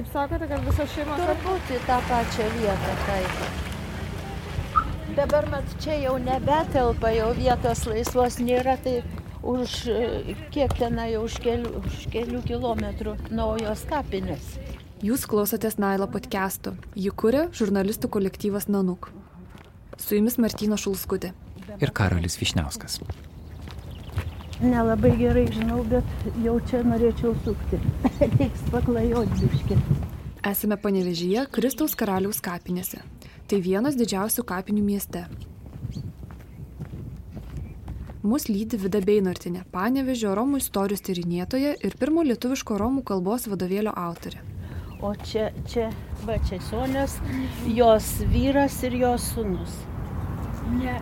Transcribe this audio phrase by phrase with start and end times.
[0.00, 1.12] Kaip sakote, kad visa šeima...
[1.20, 3.34] Turbūt į tą pačią vietą, taip.
[5.18, 9.02] Dabar mat čia jau nebetelpa, jau vietos laisvos nėra, tai
[9.44, 9.76] už
[10.56, 14.56] kiek tenai už kelių, už kelių kilometrų naujos kapinės.
[15.04, 16.78] Jūs klausotės Nailo podcastų.
[16.96, 19.12] Jį kuria žurnalistų kolektyvas Nanuk.
[20.00, 21.36] Su jumis Martino Šulskutė.
[21.76, 23.02] Ir Karolis Višniauskas.
[24.60, 26.04] Nelabai gerai žinau, bet
[26.44, 27.78] jau čia norėčiau sukti.
[28.36, 29.78] Reiks paklajoti biški.
[30.50, 33.00] Esame panevežyje Kristaus karaliaus kapinėse.
[33.48, 35.24] Tai vienas didžiausių kapinių mieste.
[38.20, 44.42] Mus lydi Vida Beinortinė, panevežio Romų istorijos tyrinėtoja ir pirmo lietuviško Romų kalbos vadovėlio autorė.
[45.00, 45.86] O čia, čia,
[46.28, 47.16] va čia Sonės,
[47.64, 49.78] jos vyras ir jos sunus.
[50.74, 50.98] Ne,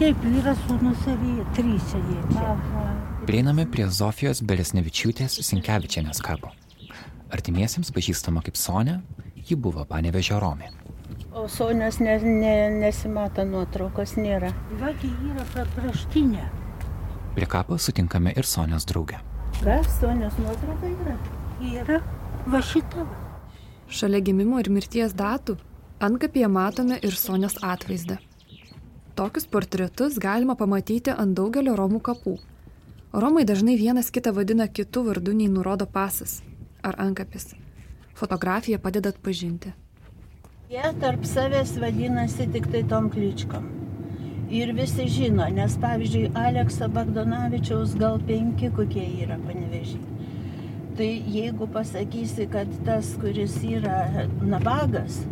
[0.00, 2.54] taip, vyras sūnus ir trys jie čia.
[3.28, 6.50] Prieiname prie Zofijos Belesnevičiūtės Sinkevičianės kapo.
[7.34, 8.98] Artimiesiems pažįstama kaip Sonė,
[9.48, 10.70] ji buvo panevežio Romė.
[11.34, 12.54] O Sonės ne, ne,
[12.84, 14.52] nesimato nuotraukos, nėra.
[14.80, 16.44] Vagi yra pra- kraštinė.
[17.34, 19.18] Prie kapo sutinkame ir Sonės draugę.
[19.62, 21.16] Kas, Sonės nuotrauka yra?
[21.64, 22.00] Yra
[22.46, 23.06] va šita.
[23.88, 25.56] Šalia gimimo ir mirties datų
[26.04, 28.18] antkapyje matome ir Sonios atvaizdą.
[29.14, 32.32] Tokius portretus galima pamatyti ant daugelio Romų kapų.
[33.14, 36.40] Romai dažnai vienas kitą vadina kitų vardų nei nurodo pasas
[36.82, 37.52] ar ankapis.
[38.18, 39.70] Fotografija padeda atpažinti.
[40.72, 43.70] Jie tarp savęs vadinasi tik tai tom kličkom.
[44.50, 50.02] Ir visi žino, nes pavyzdžiui, Alekso Bagdonavičiaus gal penki kokie yra panevežiai.
[50.98, 55.22] Tai jeigu pasakysi, kad tas, kuris yra nabagas,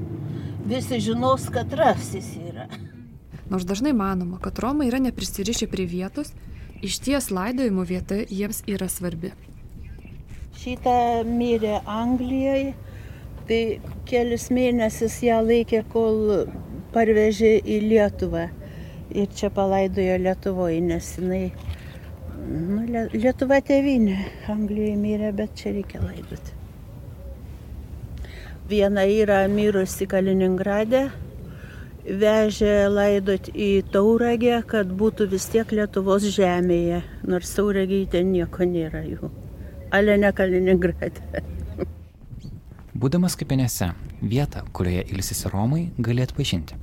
[0.71, 2.52] visi žinos, kad rasis yra.
[3.53, 6.31] Nors dažnai manoma, kad Romai yra neprisirišę prie vietos,
[6.81, 9.35] iš ties laidojimo vieta jiems yra svarbi.
[10.57, 10.95] Šitą
[11.29, 12.71] mirė Anglijoje,
[13.51, 13.59] tai
[14.09, 16.47] kelis mėnesius ją laikė, kol
[16.95, 18.47] parvežė į Lietuvą.
[19.13, 21.43] Ir čia palaidojo Lietuvoje, nes jinai,
[22.49, 24.17] nu, Lie- Lietuva tėvinė,
[24.49, 26.57] Anglijoje mirė, bet čia reikia laidoti.
[28.73, 31.03] Viena yra mirusi Kaliningrade,
[32.05, 39.05] vežė laidot į Tauragę, kad būtų vis tiek Lietuvos žemėje, nors Tauragiai ten nieko nėra
[39.07, 39.31] jų.
[39.93, 41.43] Ale ne Kaliningrade.
[42.93, 43.93] Būdamas kapinėse,
[44.23, 46.77] vietą, kurioje ilsisi Romai, gali atpažinti.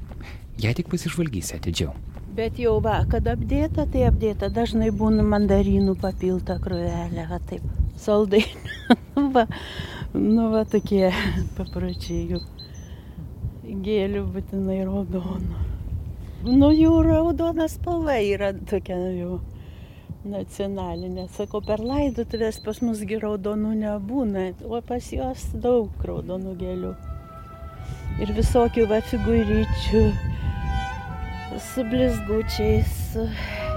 [0.59, 1.93] Jei tik pasižvalgysi atidžiau.
[2.35, 4.49] Bet jau va, kad apdėta, tai apdėta.
[4.53, 7.63] Dažnai būna mandarinų papilta kruvelė, va taip,
[7.99, 8.97] saldainių.
[9.35, 9.45] va,
[10.13, 11.09] nu va tokie
[11.57, 12.43] papročiai jų.
[13.69, 15.59] Gėlių būtinai raudonų.
[16.49, 19.39] Nu jų raudona spalva yra tokia jau
[20.25, 21.27] nacionalinė.
[21.35, 26.93] Sakau, per laidotuvės pas musgi raudonų nebūna, o pas juos daug raudonų gėlių.
[28.23, 30.03] Ir visokių va figūryčių
[31.69, 32.95] su blizgučiais.
[33.13, 33.68] su-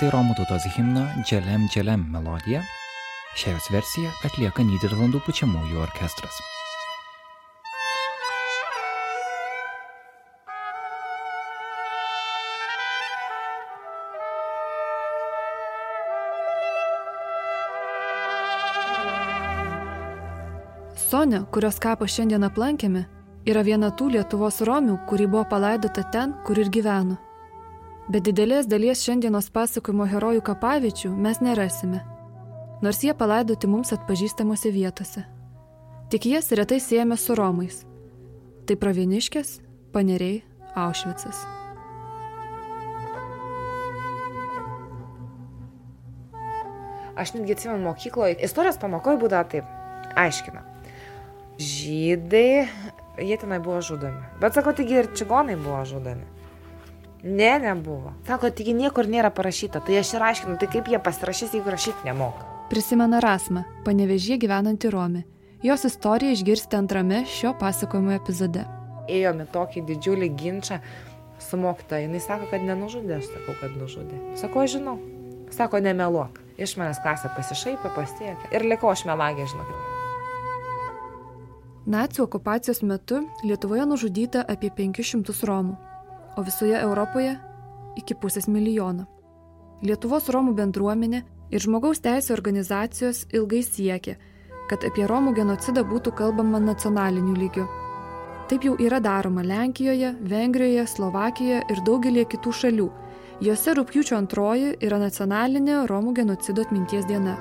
[0.00, 2.62] Tai Romų tautos himno Dželem Dželem melodija.
[3.36, 6.38] Šią jos versiją atlieka Niderlandų pučiamųjų orkestras.
[20.96, 23.04] Sonia, kurios kapą šiandien aplankėme,
[23.44, 27.20] yra viena tų Lietuvos Romių, kuri buvo palaidota ten, kur ir gyveno.
[28.10, 32.00] Bet didelės dalies šiandienos pasakojimo herojų kapaviečių mes nerasime,
[32.82, 35.22] nors jie palaidoti mums atpažįstamose vietose.
[36.10, 37.84] Tik jas retai siejame su Romais.
[38.66, 39.52] Tai Pravieniškės,
[39.94, 40.40] Paneriai,
[40.74, 41.44] Aušvicas.
[47.14, 49.70] Aš netgi atsimenu mokykloje, istorijos pamokoje būdavo taip,
[50.18, 50.64] aiškina.
[51.62, 52.66] Žydai,
[53.22, 54.34] jie tenai buvo žudomi.
[54.42, 56.39] Bet sako, taigi ir čigonai buvo žudomi.
[57.22, 58.14] Ne, nebuvo.
[58.26, 59.82] Sako, taigi niekur nėra parašyta.
[59.84, 62.46] Tai aš ir aiškinu, tai kaip jie pasirašys, jeigu rašyti nemoka.
[62.70, 65.24] Prisimena Rasma, panevežė gyvenanti Romi.
[65.62, 68.64] Jos istoriją išgirsite antrame šio pasakojimo epizode.
[69.10, 70.78] Ėjome tokį didžiulį ginčą
[71.42, 72.08] su mokytoja.
[72.08, 74.22] Jis sako, kad nenužudė, aš sakau, kad nužudė.
[74.40, 74.96] Sako, aš žinau.
[75.52, 76.40] Sako, nemeluok.
[76.60, 78.52] Iš manęs klasė pasišaipė, pasiekė.
[78.56, 79.88] Ir likau aš melagė, žinokit.
[81.90, 85.76] Nacių okupacijos metu Lietuvoje nužudyta apie 500 Romų,
[86.36, 87.36] o visoje Europoje
[87.98, 89.06] iki pusės milijono.
[89.82, 94.16] Lietuvos Romų bendruomenė ir žmogaus teisų organizacijos ilgai siekė,
[94.70, 97.66] kad apie Romų genocidą būtų kalbama nacionaliniu lygiu.
[98.50, 102.88] Taip jau yra daroma Lenkijoje, Vengrijoje, Slovakijoje ir daugelie kitų šalių.
[103.40, 107.38] Jose rūpjūčio antroji yra nacionalinė Romų genocido atminties diena.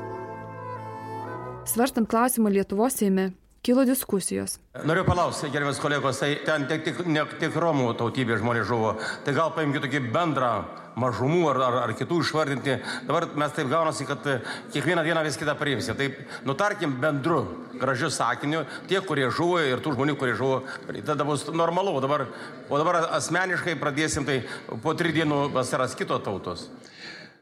[1.67, 4.57] Svarstant klausimą Lietuvos Seime, kilo diskusijos.
[4.83, 8.93] Noriu paklausti, gerbiamas kolegos, tai ten tik, tik, ne tik Romų tautybės žmonės žuvo,
[9.25, 10.53] tai gal paimkite tokį bendrą
[10.99, 12.77] mažumų ar, ar, ar kitų išvardinti.
[13.07, 14.37] Dabar mes taip gaunasi, kad e,
[14.73, 15.95] kiekvieną dieną vis kitą priimsi.
[15.97, 17.41] Taip, nutarkim bendru,
[17.79, 20.61] gražiu sakiniu, tie, kurie žuvo ir tų žmonių, kurie žuvo,
[21.07, 21.95] tada bus normalu.
[21.99, 22.27] O dabar,
[22.67, 24.41] o dabar asmeniškai pradėsim, tai
[24.83, 26.69] po trijų dienų atsiras kitos tautos.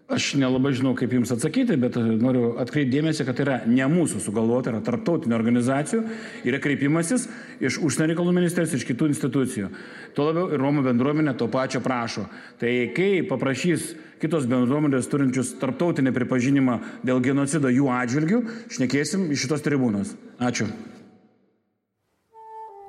[0.07, 4.21] Aš nelabai žinau, kaip jums atsakyti, bet noriu atkreipti dėmesį, kad tai yra ne mūsų
[4.23, 5.99] sugalvota, yra tarptautinių organizacijų,
[6.47, 7.25] yra kreipimasis
[7.59, 9.67] iš užsienio reikalų ministerijos, iš kitų institucijų.
[10.15, 12.23] Tuo labiau ir Romų bendruomenė to pačio prašo.
[12.61, 13.89] Tai kai paprašys
[14.21, 18.39] kitos bendruomenės turinčius tarptautinį pripažinimą dėl genocido jų atžvilgių,
[18.77, 20.15] šnekėsim iš šitos tribūnos.
[20.39, 20.69] Ačiū.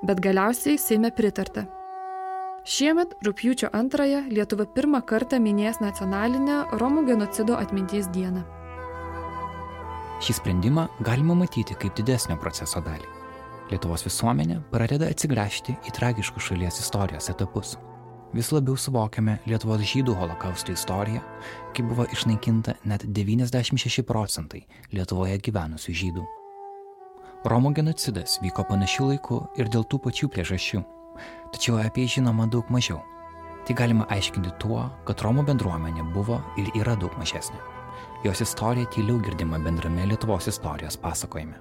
[0.07, 1.67] Bet galiausiai Seime pritarta.
[2.69, 8.43] Šiemet, rūpjūčio antrąją, Lietuva pirmą kartą minės nacionalinę Romų genocido atminties dieną.
[10.21, 13.09] Šį sprendimą galima matyti kaip didesnio proceso dalį.
[13.71, 17.79] Lietuvos visuomenė pradeda atsigręžti į tragiškus šalies istorijos etapus.
[18.37, 21.25] Vis labiau suvokiame Lietuvos žydų holokausto istoriją,
[21.73, 26.29] kai buvo išnaikinta net 96 procentai Lietuvoje gyvenusių žydų.
[27.49, 30.85] Romų genocidas vyko panašių laikų ir dėl tų pačių priežasčių
[31.55, 33.01] tačiau apie jį žinoma daug mažiau.
[33.69, 37.59] Tai galima aiškinti tuo, kad Romų bendruomenė buvo ir yra daug mažesnė.
[38.25, 41.59] Jos istorija tyliau girdima bendrame Lietuvos istorijos pasakojime.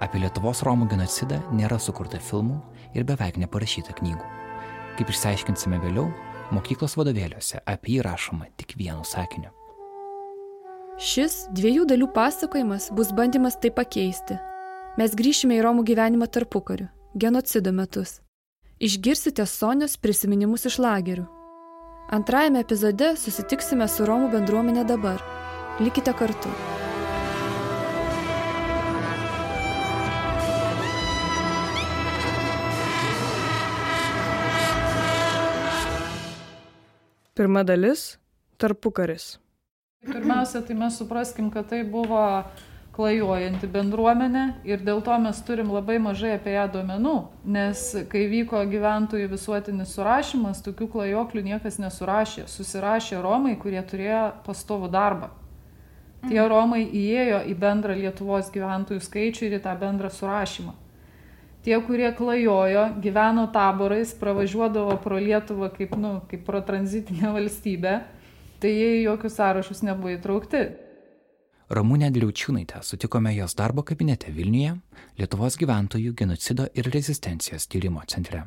[0.00, 2.58] Apie Lietuvos Romų genocidą nėra sukurta filmų
[2.96, 4.26] ir beveik neparašyta knygų.
[4.98, 6.08] Kaip išsiaiškinsime vėliau,
[6.50, 9.52] mokyklos vadovėliuose apie jį rašoma tik vienu sakiniu.
[11.00, 14.36] Šis dviejų dalių pasakojimas bus bandymas tai pakeisti.
[15.00, 18.18] Mes grįšime į Romų gyvenimą tarpukariu, genocido metus
[18.80, 21.26] išgirsite Sonios prisiminimus iš lagerių.
[22.16, 25.20] Antrajame epizode susitiksime su Romų bendruomenė dabar.
[25.80, 26.48] Likite kartu.
[37.36, 38.18] Pirma dalis-
[38.60, 39.38] tarpukaris.
[40.04, 42.44] Pirmiausia, tai mes supraskim, kad tai buvo
[42.94, 47.16] klajojanti bendruomenė ir dėl to mes turim labai mažai apie ją duomenų,
[47.56, 52.48] nes kai vyko gyventojų visuotinis surašymas, tokių klajoklių niekas nesurašė.
[52.50, 55.30] Susirašė Romai, kurie turėjo pastovų darbą.
[56.26, 56.50] Tie mhm.
[56.52, 60.76] Romai įėjo į bendrą Lietuvos gyventojų skaičių ir į tą bendrą surašymą.
[61.64, 67.98] Tie, kurie klajojo, gyveno taborais, pravažiuodavo pro Lietuvą kaip, nu, kaip pro tranzitinę valstybę,
[68.60, 70.62] tai jie į jokius sąrašus nebuvo įtraukti.
[71.70, 74.72] Ramūnę Dliaučiūnaitę sutikome jos darbo kabinete Vilniuje,
[75.18, 78.40] Lietuvos gyventojų genocido ir rezistencijos tyrimo centre.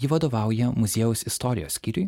[0.00, 2.06] Ji vadovauja muziejaus istorijos skyriui,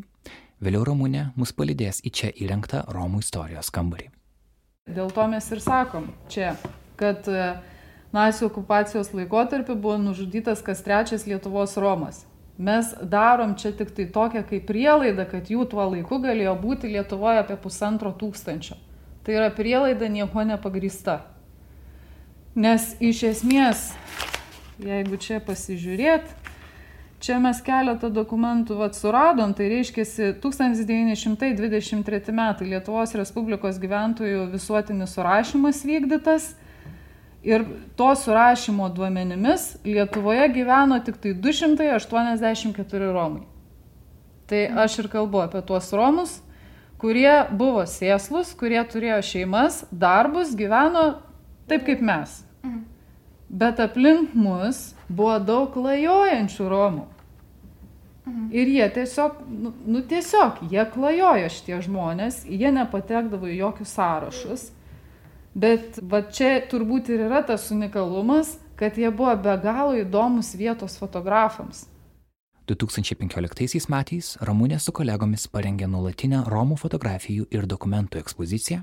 [0.57, 4.07] vėliau Ramūnė mus palydės į čia įrengtą Romų istorijos kambarį.
[4.89, 6.55] Dėl to mes ir sakom čia,
[6.97, 7.51] kad e,
[8.17, 12.23] nacijų okupacijos laikotarpiu buvo nužudytas kas trečias Lietuvos Romas.
[12.57, 17.45] Mes darom čia tik tai tokią kaip prielaidą, kad jų tuo laiku galėjo būti Lietuvoje
[17.45, 18.81] apie pusantro tūkstančio.
[19.23, 21.21] Tai yra prielaida nieko nepagrįsta.
[22.59, 23.93] Nes iš esmės,
[24.83, 26.27] jeigu čia pasižiūrėt,
[27.23, 30.05] čia mes keletą dokumentų vat, suradom, tai reiškia
[30.43, 36.51] 1923 metai Lietuvos Respublikos gyventojų visuotinis surašymas vykdytas
[37.47, 37.65] ir
[37.97, 43.47] to surašymo duomenimis Lietuvoje gyveno tik tai 284 romai.
[44.51, 46.43] Tai aš ir kalbu apie tuos romus,
[47.03, 51.19] kurie buvo sėslus, kurie turėjo šeimas, darbus, gyveno
[51.71, 52.43] taip kaip mes.
[52.63, 52.85] Mhm.
[53.53, 57.09] Bet aplink mus buvo daug klajojančių romų.
[58.25, 58.49] Mhm.
[58.55, 64.69] Ir jie tiesiog, nu, nu tiesiog, jie klajojo šitie žmonės, jie nepatekdavo į jokius sąrašus.
[65.53, 70.97] Bet va čia turbūt ir yra tas unikalumas, kad jie buvo be galo įdomus vietos
[70.97, 71.85] fotografams.
[72.75, 78.83] 2015 metais Ramūnė su kolegomis parengė nuolatinę Romų fotografijų ir dokumentų ekspoziciją.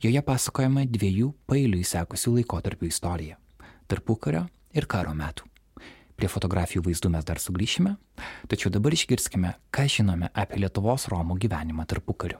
[0.00, 3.38] Joje pasakojama dviejų pailiui sekusių laikotarpių istorija-
[3.90, 5.48] tarpukario ir karo metų.
[6.16, 7.96] Prie fotografijų vaizdų mes dar sugrįšime,
[8.48, 12.38] tačiau dabar išgirskime, ką žinome apie Lietuvos Romų gyvenimą tarpukariu.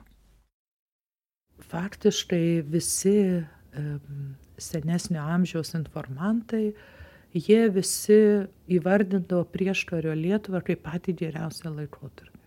[1.59, 3.45] Faktiškai visi
[3.77, 7.00] um, senesnio amžiaus informantai uh,
[7.35, 8.21] jie visi
[8.71, 12.39] įvardindavo prieškario Lietuvą kaip patį geriausią laikotarpį.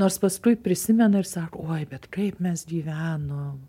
[0.00, 3.60] Nors paskui prisimena ir sako, oi, bet kaip mes gyvenom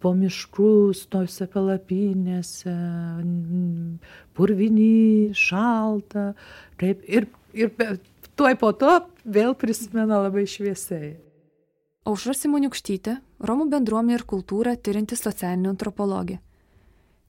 [0.00, 2.74] po miškus, tose palapinėse,
[4.36, 6.30] purvinį, šaltą,
[6.80, 7.72] kaip ir, ir
[8.36, 11.14] tuoj po to vėl prisimena labai šviesiai.
[12.06, 16.38] Aušra Simoniukštytė, Romų bendruomenė ir kultūrą tyrinti socialinė antropologija.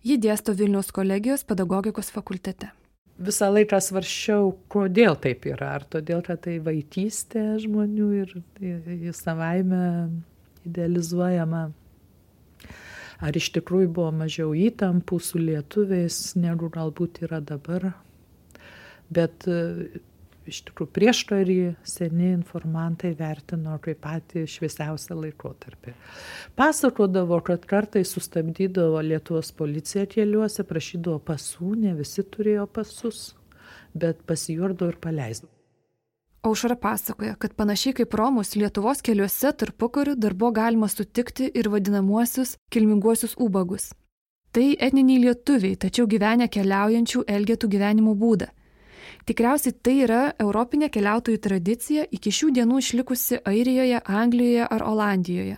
[0.05, 2.69] Ji dėsto Vilniaus kolegijos pedagogikos fakultete.
[3.17, 5.71] Visą laiką svarščiau, kodėl taip yra.
[5.79, 9.81] Ar todėl, kad tai vaikystė žmonių ir į savaime
[10.67, 11.63] idealizuojama.
[13.17, 17.89] Ar iš tikrųjų buvo mažiau įtampų su lietuviais, negu galbūt yra dabar.
[19.09, 19.47] Bet
[20.51, 25.93] iš tikrųjų prieškarį seni informantai vertino kaip patį šviesiausią laikotarpį.
[26.57, 33.29] Pasakodavo, kad kartais sustabdydavo Lietuvos policija keliuose, prašydavo pasų, ne visi turėjo pasus,
[33.93, 35.53] bet pasijurdo ir paleisdavo.
[36.47, 42.55] Aušra pasakoja, kad panašiai kaip Romus Lietuvos keliuose tarpukariu dar buvo galima sutikti ir vadinamuosius
[42.71, 43.89] kilminguosius ubagus.
[44.55, 48.47] Tai etniniai lietuviai, tačiau gyvenę keliaujančių elgetų gyvenimo būdą
[49.27, 55.57] Tikriausiai tai yra europinė keliautojų tradicija iki šių dienų išlikusi Airijoje, Anglijoje ar Olandijoje.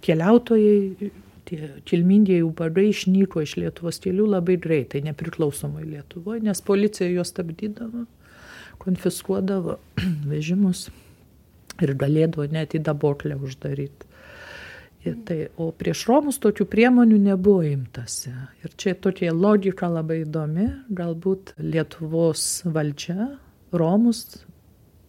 [0.00, 1.10] Keliautojai,
[1.50, 8.06] tie kilmingieji ubagai išnyko iš Lietuvos kelių labai greitai, nepriklausomai Lietuvoje, nes policija juos stabdydavo,
[8.80, 9.76] konfiskuodavo
[10.32, 10.86] vežimus
[11.84, 14.08] ir galėdavo net į daboklę uždaryti.
[15.00, 18.34] Tai, o prieš Romus tokių priemonių nebuvo imtasi.
[18.60, 20.66] Ir čia tokia logika labai įdomi.
[20.92, 23.30] Galbūt Lietuvos valdžia
[23.72, 24.26] Romus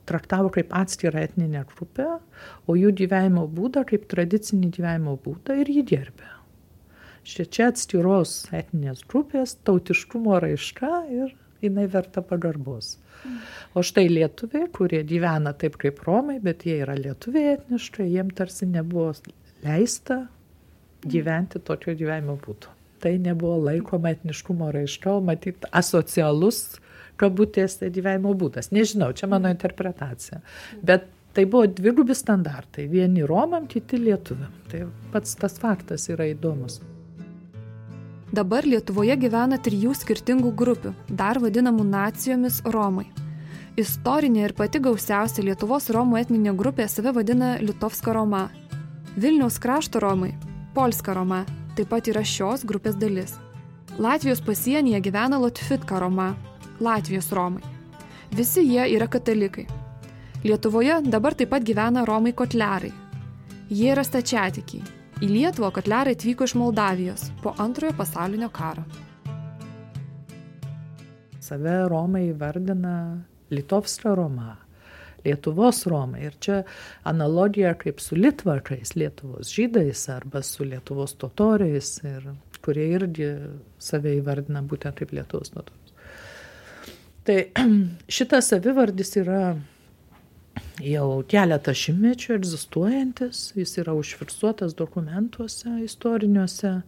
[0.08, 2.08] traktavo kaip atskirą etninę grupę,
[2.68, 6.32] o jų gyvenimo būdą kaip tradicinį gyvenimo būdą ir jį gerbė.
[7.28, 12.96] Šia čia atskiros etninės grupės, tautiškumo raiška ir jinai verta pagarbos.
[13.78, 18.66] O štai lietuviai, kurie gyvena taip kaip Romai, bet jie yra lietuviai etniškai, jiem tarsi
[18.66, 19.12] nebuvo
[19.64, 20.26] leista
[21.02, 22.70] gyventi tokio gyvenimo būdu.
[23.02, 26.78] Tai nebuvo laikoma etniškumo raiška, matyt asocialus
[27.22, 28.70] kabutėse gyvenimo būdas.
[28.74, 30.42] Nežinau, čia mano interpretacija.
[30.82, 32.88] Bet tai buvo dvigubi standartai.
[32.92, 34.54] Vieni Romam, kiti Lietuviam.
[34.70, 36.82] Tai pats tas faktas yra įdomus.
[38.32, 43.10] Dabar Lietuvoje gyvena trijų skirtingų grupių, dar vadinamų nacijomis Romai.
[43.80, 48.46] Istorinė ir pati gausiausia Lietuvos Romų etninė grupė save vadina Litovska Roma
[49.16, 50.32] Vilniaus krašto Romai,
[50.74, 51.42] Polska Roma,
[51.76, 53.34] taip pat yra šios grupės dalis.
[54.00, 56.30] Latvijos pasienyje gyvena Lotfitka Roma,
[56.80, 57.64] Latvijos Romai.
[58.32, 59.66] Visi jie yra katalikai.
[60.46, 62.94] Lietuvoje dabar taip pat gyvena Romai Kotlerai.
[63.68, 64.88] Jie yra stačiatikiai.
[65.20, 68.88] Į Lietuvą Kotlerai atvyko iš Moldavijos po antrojo pasaulinio karo.
[71.40, 73.20] Save Romai vardina
[73.52, 74.61] Litovska Roma
[75.26, 76.26] Lietuvos Romai.
[76.30, 76.62] Ir čia
[77.08, 83.30] analogija kaip su Litvakais, Lietuvos žydais arba su Lietuvos totoriais, ir, kurie irgi
[83.82, 85.94] save įvardina būtent kaip Lietuvos totorius.
[87.28, 87.38] Tai
[88.18, 89.44] šitas savivardis yra
[90.82, 96.80] jau keletą šimtmečių egzistuojantis, jis yra užfiksuotas dokumentuose istoriniuose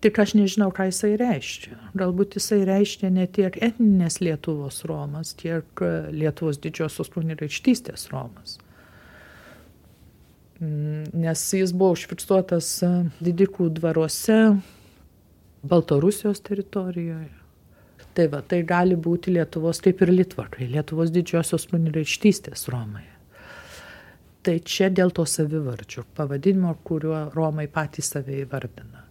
[0.00, 1.76] tik aš nežinau, ką jisai reiškia.
[1.98, 8.56] Galbūt jisai reiškia ne tiek etninės Lietuvos Romas, tiek e, Lietuvos didžiosios kunigaikštystės Romas.
[10.60, 12.92] Mm, nes jis buvo užfiksuotas e,
[13.24, 14.40] didikų dvaruose
[15.68, 17.36] Baltarusijos teritorijoje.
[18.16, 23.04] Tai va, tai gali būti Lietuvos, kaip ir Litvakai, Lietuvos didžiosios kunigaikštystės Romai.
[24.40, 29.09] Tai čia dėl to savivardžio pavadinimo, kuriuo Romai patys save įvardina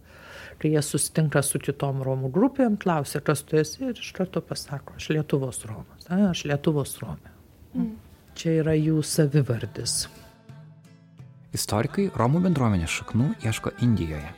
[0.60, 4.96] kai jie susitinka su kitom Romų grupėm, klausia, kas tu esi ir iš karto pasako,
[5.00, 7.32] aš Lietuvos Romas, a, aš Lietuvos Romė.
[7.74, 7.94] Mm.
[8.36, 10.04] Čia yra jų savivardis.
[11.56, 14.30] Istorikai Romų bendruomenės šaknų ieško Indijoje.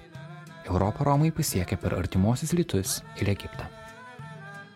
[0.65, 3.67] Europą Romai pasiekė per artimuosius rytus ir Egiptą.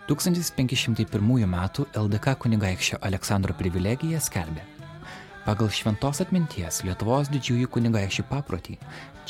[0.07, 1.57] 1501 m.
[1.99, 4.63] LDK kunigaikščio Aleksandro privilegija skelbė,
[5.47, 8.73] Pagal šventos atminties Lietuvos didžiųjų kunigaikščių paprotį,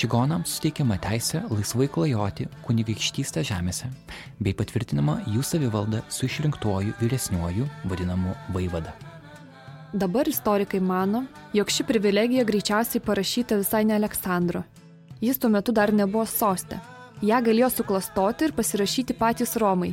[0.00, 3.90] čigonams suteikiama teisė laisvai klajoti kunigaikštystę žemėse,
[4.40, 8.94] bei patvirtinama jų savivalda su išrinktuoju vyresniuoju vadinamu vaivada.
[9.92, 14.62] Dabar istorikai mano, jog ši privilegija greičiausiai parašyta visai ne Aleksandro.
[15.20, 16.78] Jis tuo metu dar nebuvo sostė.
[17.20, 19.92] Ja galėjo suklastoti ir pasirašyti patys Romai.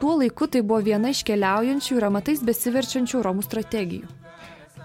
[0.00, 4.08] Tuo laiku tai buvo viena iš keliaujančių ir amatais besiverčiančių Romų strategijų.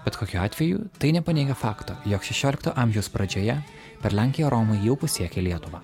[0.04, 3.56] Bet kokiu atveju tai nepaneigia fakto, jog 16 amžiaus pradžioje
[4.02, 5.80] per Lenkiją Romai jau pasiekė Lietuvą.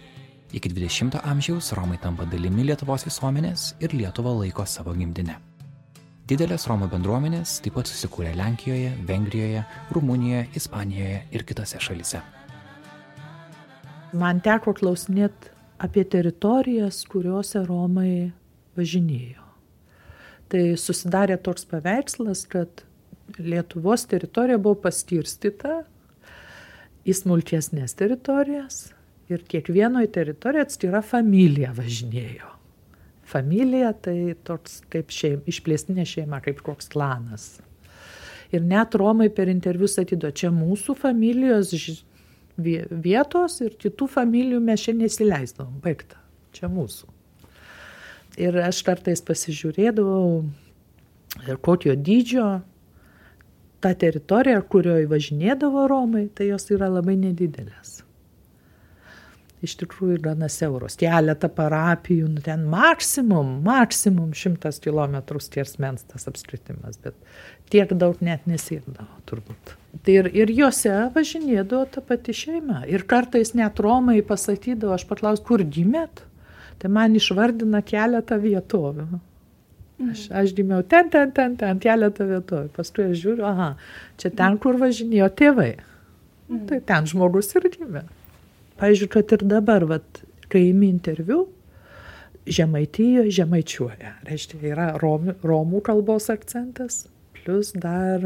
[0.53, 5.39] Iki 20 amžiaus Romai tampa dalimi Lietuvos visuomenės ir Lietuvą laiko savo gimtinę.
[6.31, 12.21] Didelės Romų bendruomenės taip pat susikūrė Lenkijoje, Vengrijoje, Rumunijoje, Ispanijoje ir kitose šalise.
[14.12, 15.50] Man teko klausinėti
[15.81, 18.31] apie teritorijas, kuriuose Romai
[18.79, 19.49] važinėjo.
[20.50, 22.85] Tai susidarė toks paveikslas, kad
[23.39, 25.83] Lietuvos teritorija buvo paskirstyta
[27.07, 28.89] į smulkesnės teritorijas
[29.31, 32.51] ir kiekvienoje teritorijoje atskira familija važinėjo.
[33.31, 37.61] Familija tai toks kaip šeim, išplėstinė šeima, kaip koks klanas.
[38.51, 41.71] Ir net Romai per interviu sakydo, čia mūsų familijos
[42.59, 46.19] vietos ir kitų familijų mes čia nesileisdavom, baigta,
[46.57, 47.07] čia mūsų.
[48.43, 50.43] Ir aš kartais pasižiūrėdavau,
[51.63, 52.49] kokio dydžio
[53.81, 58.01] ta teritorija, kurioje važinėdavo Romai, tai jos yra labai nedidelės
[59.65, 60.97] iš tikrųjų gana siauros.
[61.01, 67.17] Keletą parapijų, nu, ten maksimum, maksimum šimtas kilometrų skersmens tas apskritimas, bet
[67.73, 69.75] tiek daug net nesiekdavo turbūt.
[70.07, 72.85] Tai ir, ir juose važinėdavo ta pati šeima.
[72.91, 76.25] Ir kartais net Romai pasakydavo, aš paklausiu, kur gimėt,
[76.81, 79.21] tai man išvardina keletą vietovių.
[80.00, 82.71] Aš, aš gimiau ten, ten, ten, ten, keletą vietovių.
[82.76, 83.75] Paskui aš žiūriu, aha,
[84.21, 85.71] čia ten, kur važinėjo tėvai.
[86.49, 86.64] Mm.
[86.71, 88.07] Tai ten žmogus ir gimė.
[88.80, 91.45] Pavyzdžiui, kad ir dabar, vat, kai imi interviu,
[92.50, 94.14] Žemaitijoje žemaičiuoja.
[94.26, 97.04] Reiškia, yra romų, romų kalbos akcentas,
[97.37, 98.25] plus dar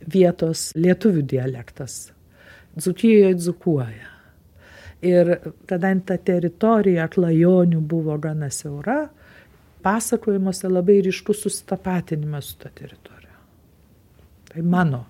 [0.00, 2.12] vietos lietuvių dialektas.
[2.78, 4.12] Dzukijoje dzukuoja.
[5.04, 5.34] Ir
[5.68, 9.10] kadangi ta teritorija klajonių buvo gana siaura,
[9.84, 13.40] pasakojimuose labai ryškus susitapatinimas su ta teritorija.
[14.50, 15.04] Tai mano,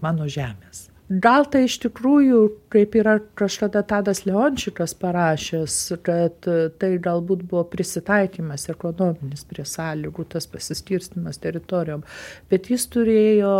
[0.00, 0.88] mano žemės.
[1.08, 2.38] Gal tai iš tikrųjų,
[2.68, 10.44] kaip yra kažkada Tadas Leončikas parašęs, kad tai galbūt buvo prisitaikymas ekonominis prie sąlygų, tas
[10.52, 12.04] pasiskirstimas teritorijom,
[12.52, 13.54] bet jis turėjo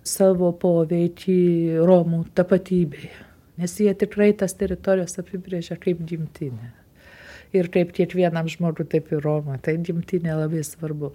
[0.00, 1.38] savo poveikį
[1.84, 3.12] Romų tapatybėje,
[3.60, 6.77] nes jie tikrai tas teritorijas apibrėžia kaip gimtinė.
[7.56, 11.14] Ir kaip kiekvienam žmogui, taip ir Roma, tai gimtinė labai svarbu.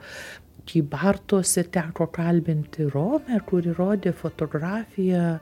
[0.69, 5.35] Kybartuose teko kalbinti Romę, kuri rodė fotografiją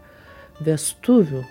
[0.65, 1.43] vestuvių,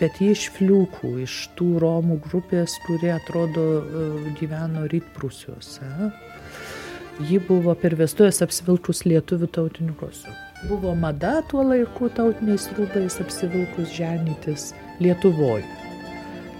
[0.00, 4.06] bet ji iš fliukų, iš tų Romų grupės, kurie atrodo e,
[4.40, 5.90] gyveno rytprūsiuose.
[7.28, 10.34] Ji buvo per vestuvės apsivilkus lietuvių tautinių kosių.
[10.66, 14.72] Buvo mada tuo laiku tautiniais rūbais apsivilkus ženytis
[15.04, 15.66] Lietuvoje.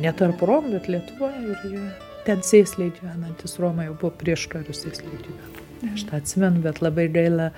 [0.04, 1.84] Ne tarp Romų, bet Lietuvoje ir jie
[2.26, 5.66] ten sėsliai gyvenantis Romai jau buvo prieš karius sėsliai gyveno.
[5.92, 7.50] Aš tą atsimenu, bet labai gaila,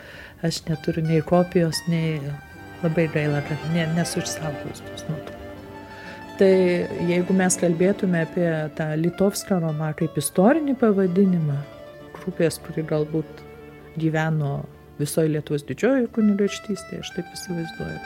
[0.47, 2.19] aš neturiu nei kopijos, nei
[2.83, 5.43] Labai gaila, kad ne, nesu išsaugojus tos nuotraukos.
[6.37, 6.51] Tai
[7.09, 11.57] jeigu mes kalbėtume apie tą Litovską romą kaip istorinį pavadinimą,
[12.19, 13.41] grupės, kuri galbūt
[13.97, 14.59] gyveno
[15.01, 18.03] visoje Lietuvos didžiojoje kunigaikštystėje, aš taip įsivaizduoju.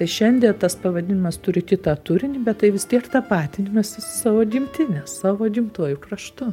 [0.00, 5.02] Tai šiandien tas pavadinimas turi kitą turinį, bet tai vis tiek tapatinimas su savo gimtinė,
[5.04, 6.46] savo gimtojų kraštu.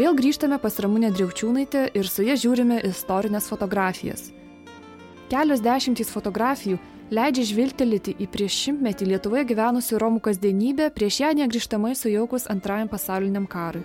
[0.00, 4.30] Vėl grįžtame pas Ramūnę Driaučiūnaitę ir su ja žiūrime istorinės fotografijas.
[5.28, 6.78] Kelios dešimtys fotografijų
[7.12, 13.44] leidžia žvilgtelėti į prieš šimtmetį Lietuvoje gyvenusių Romų kasdienybę prieš ją negrįžtamai sujaukus antrajam pasauliniam
[13.44, 13.84] karui.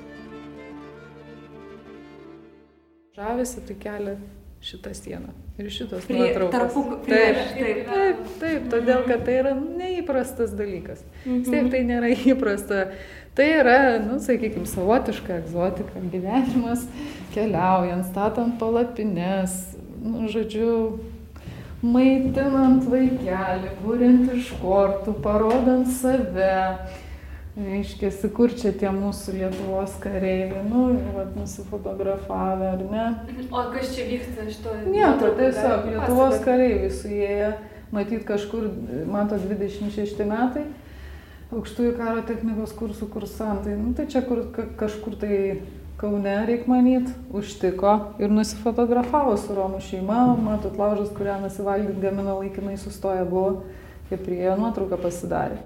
[3.19, 4.15] Žavisi tai kelia
[4.63, 6.53] šitą sieną ir šitos Prie, nuotraukos.
[6.55, 11.03] Tarpu, Taip, prieš, taip, taip, taip, todėl kad tai yra neįprastas dalykas.
[11.25, 11.43] Mhm.
[11.51, 12.87] Taip, tai nėra įprasta
[13.33, 16.83] Tai yra, nu, sakykime, savotiška egzotika, gyvenimas
[17.33, 19.55] keliaujant, statant palapines,
[20.05, 20.99] nu, žodžiu,
[21.81, 26.59] maitinant vaikelį, būrint iš kortų, parodant save.
[27.53, 33.03] Reiškia, kur čia tie mūsų Lietuvos kareiviai, nu, vat, nusifotografavę, ar ne?
[33.53, 34.73] O kas čia vyksta to?
[34.89, 37.51] Nieko, tiesiog Lietuvos kareiviai suėję,
[37.93, 38.71] matyt, kažkur,
[39.05, 40.65] mato, 26 metai
[41.53, 43.75] aukštųjų karo technikos kursų kursantai.
[43.77, 45.37] Nu, tai čia kur, ka, kažkur tai
[46.01, 50.23] Kaune, reik manyt, užtiko ir nusifotografavo su Romų šeima.
[50.41, 53.61] Matot, laužas, kurią nasivalgyti gamino laikinai sustoja buvo,
[54.09, 55.61] jie priejo nuotrauką pasidarė.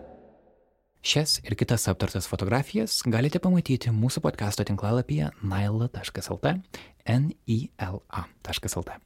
[1.01, 6.55] Šias ir kitas aptartas fotografijas galite pamatyti mūsų podkasto tinklalapyje naila.lt,
[7.07, 8.97] nila.lt.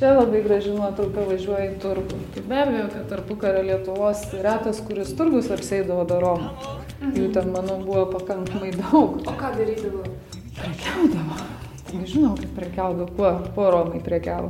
[0.00, 2.18] Čia labai graži nuotrauka važiuoja į turgų.
[2.32, 6.46] Tai be abejo, kad tarpukario Lietuvos retas, kuris turgus apseidavo darom.
[7.12, 9.18] Jų ten, manau, buvo pakankamai daug.
[9.20, 10.06] O ką darydavo?
[10.56, 11.36] Prekiaudavo.
[11.90, 13.10] Tai žinau, kaip prekiaudavo.
[13.18, 14.48] Kuo, kuo Romai prekiavo?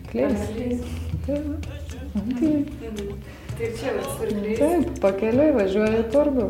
[0.00, 0.50] Arkliais.
[1.28, 1.70] Taip.
[1.70, 1.87] Tai
[3.78, 4.56] čia svarbiai.
[4.58, 6.48] Taip, pakeliui važiuoja turgų.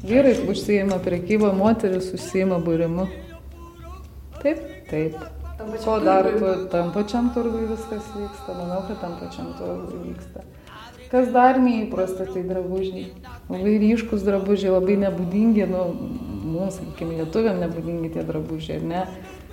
[0.00, 3.06] Vyrai užsijima prekybą, moteris užsijima būrimu.
[4.40, 5.18] Taip, taip.
[5.84, 10.46] Ko dar tu, tam pačiam turgui viskas vyksta, manau, kad tam pačiam turgui vyksta.
[11.10, 13.10] Kas dar neįprasta, tai drabužiai.
[13.50, 15.82] Labai ryškus drabužiai, labai nebūdingi, nu,
[16.46, 19.04] mums, sakykime, lietuviam nebūdingi tie drabužiai, ne?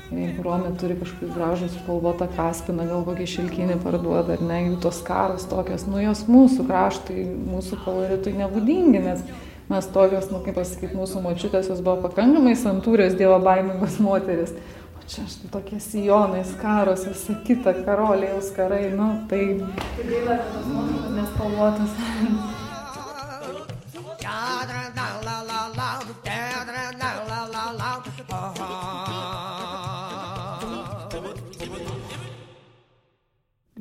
[0.08, 5.02] Jeigu Romė turi kažkokį gražų spalvotą kaspiną, gal kokį šilkinį parduoda, ar ne, jų tos
[5.04, 9.26] karos tokios, nu jos mūsų kraštui, mūsų koloritui nebūdingi, nes
[9.67, 14.56] mes tokios, nu kaip pasakyti, mūsų močiutės jos buvo pakankamai santūrios dievo baimingos moteris.
[14.96, 19.10] O čia štai tokie sijonai, skaros, visa kita, karoliaus karai, nu.
[19.28, 19.41] Tai
[20.00, 22.47] gaila, kad tos nuotraukos nespalvotos.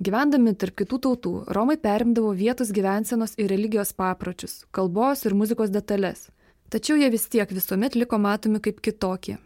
[0.07, 6.29] Gyvendami tarp kitų tautų, Romai perimdavo vietos gyvensenos ir religijos papročius, kalbos ir muzikos detalės.
[6.71, 9.41] Tačiau jie vis tiek visuomet liko matomi kaip kitokie.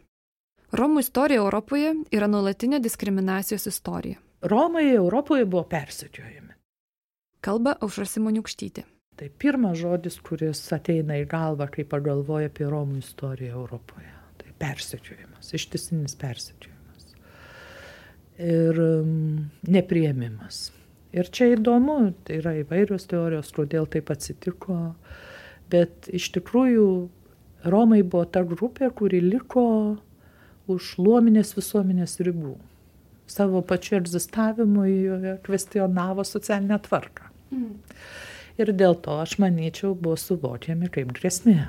[0.76, 4.20] Romų istorija Europoje yra nuolatinė diskriminacijos istorija.
[4.52, 6.52] Romai Europoje buvo persekiojami.
[7.40, 8.84] Kalba Aušrasimoniukštytė.
[9.16, 14.12] Tai pirmas žodis, kuris ateina į galvą, kai pagalvoja apie Romų istoriją Europoje.
[14.40, 16.79] Tai persekiojimas, ištisinis persekiojimas.
[18.40, 18.78] Ir
[19.68, 20.70] nepriemimas.
[21.12, 24.94] Ir čia įdomu, tai yra įvairios teorijos, kodėl taip atsitiko,
[25.72, 26.86] bet iš tikrųjų
[27.68, 29.64] Romai buvo ta grupė, kuri liko
[30.70, 32.54] už luominės visuomenės ribų.
[33.30, 37.28] Savo pačiu egzistavimu joje kvestionavo socialinę tvarką.
[37.52, 37.74] Mm.
[38.60, 41.68] Ir dėl to, aš manyčiau, buvo suvokiami kaip grėsmė.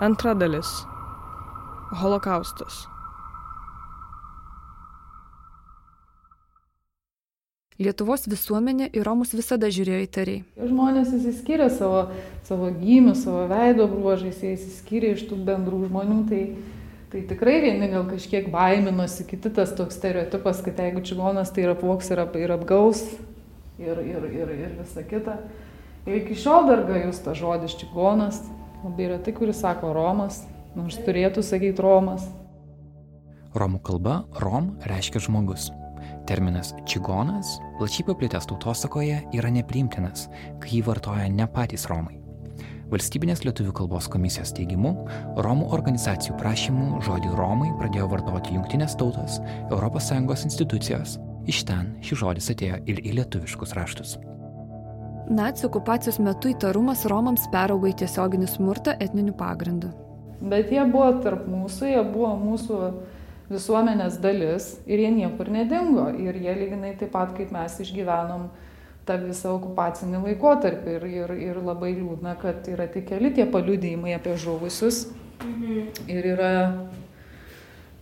[0.00, 0.68] Antra dalis.
[1.98, 2.84] Holokaustas.
[7.82, 10.44] Lietuvos visuomenė į Romus visada žiūrėjo įtariai.
[10.54, 12.04] Žmonės įsiskyrė savo,
[12.46, 16.42] savo gymių, savo veido bruožais, jie įsiskyrė iš tų bendrų žmonių, tai,
[17.10, 21.74] tai tikrai vieni gal kažkiek baiminosi, kiti tas toks stereotipas, kad jeigu čigonas tai yra
[21.78, 23.02] poks ir, ap, ir apgaus
[23.82, 25.40] ir, ir, ir, ir visa kita.
[26.06, 28.44] Ir iki šiol dar gajus tas žodis čigonas,
[28.84, 30.42] labai retai, kuris sako Romas,
[30.76, 32.28] nors turėtų sakyti Romas.
[33.58, 35.70] Romų kalba Rom reiškia žmogus.
[36.28, 40.28] Terminas čigonas plačiai paplitęs tautosakoje yra nepriimtinas,
[40.62, 42.18] kai jį vartoja ne patys Romai.
[42.88, 44.94] Valstybinės lietuvių kalbos komisijos teigimu,
[45.44, 51.18] Romų organizacijų prašymų žodį Romai pradėjo vartoti Junktinės tautos, ES institucijos.
[51.48, 54.18] Iš ten šis žodis atėjo ir į lietuviškus raštus.
[55.28, 59.90] Nacijų okupacijos metu įtarumas Romams peraugo į tiesioginį smurtą etniniu pagrindu.
[60.40, 62.78] Bet jie buvo tarp mūsų, jie buvo mūsų
[63.50, 66.06] visuomenės dalis ir jie niekur nedingo.
[66.16, 68.46] Ir jie lyginai taip pat, kaip mes išgyvenom
[69.08, 70.96] tą visą okupacinį laikotarpį.
[70.96, 75.10] Ir, ir, ir labai liūdna, kad yra tik keli tie paliudėjimai apie žuvusius.
[75.44, 75.84] Mhm.
[76.08, 76.52] Ir yra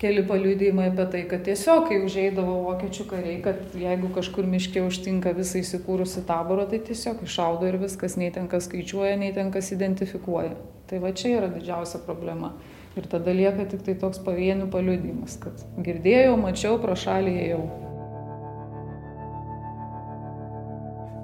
[0.02, 5.32] keli paliudėjimai apie tai, kad tiesiog, kai užeidavo vokiečių kariai, kad jeigu kažkur miške užtinka
[5.36, 9.72] visą įsikūrusi taborą, tai tiesiog iššaudo ir viskas, nei ten kas skaičiuoja, nei ten kas
[9.76, 10.54] identifikuoja.
[10.86, 12.52] Tai va čia yra didžiausia problema.
[12.96, 17.64] Ir tada lieka tik tai toks pavienių paliudimas, kad girdėjau, mačiau, pro šalį ėjau.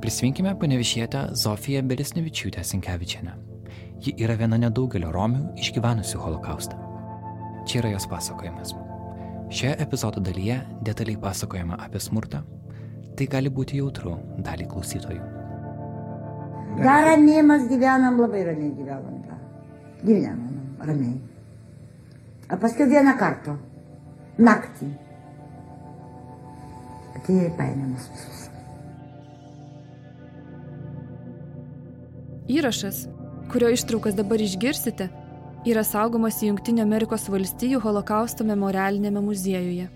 [0.02, 3.36] Prisiminkime panevišietę Zofiją Beresnevičiūtę Sinkevičianę.
[4.02, 6.91] Ji yra viena nedaugelio romių išgyvenusių holokaustą.
[7.66, 8.74] Čia yra jos pasakojimas.
[9.52, 12.42] Šioje epizodo dalyje detaliai pasakojama apie smurtą.
[13.16, 15.22] Tai gali būti jautru daliai klausytojų.
[16.80, 19.20] Dar ramiai mes gyvenam, labai ramiai gyvenam.
[20.02, 21.20] Gyvenam ramiai.
[22.52, 23.56] O paskui vieną kartą.
[24.40, 24.88] Naktį.
[27.20, 28.46] Atėjo ir paėmė mus visus.
[32.52, 33.04] Įrašas,
[33.52, 35.06] kurio ištraukas dabar išgirsite,
[35.64, 39.88] yra saugomas Junktinio Amerikos valstijų holokausto memorialinėme muziejuje.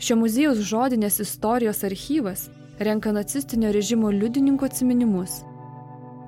[0.00, 5.44] Šio muziejaus žodinės istorijos archyvas renka nacistinio režimo liudininkų atminimus.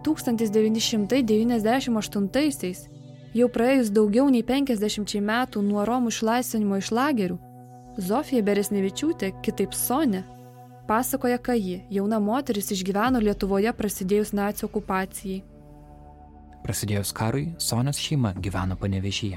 [0.05, 2.89] 1998-aisiais,
[3.33, 7.39] jau praėjus daugiau nei 50 metų nuo Romų išlaisvinimo iš lagerių,
[7.97, 10.25] Zofija Beresnevičiūtė, kitaip Sonė,
[10.89, 15.54] pasakoja, ką ji, jauna moteris, išgyveno Lietuvoje prasidėjus nacijų okupacijai.
[16.65, 19.37] Prasidėjus karui, Sonės šeima gyveno panevežyje.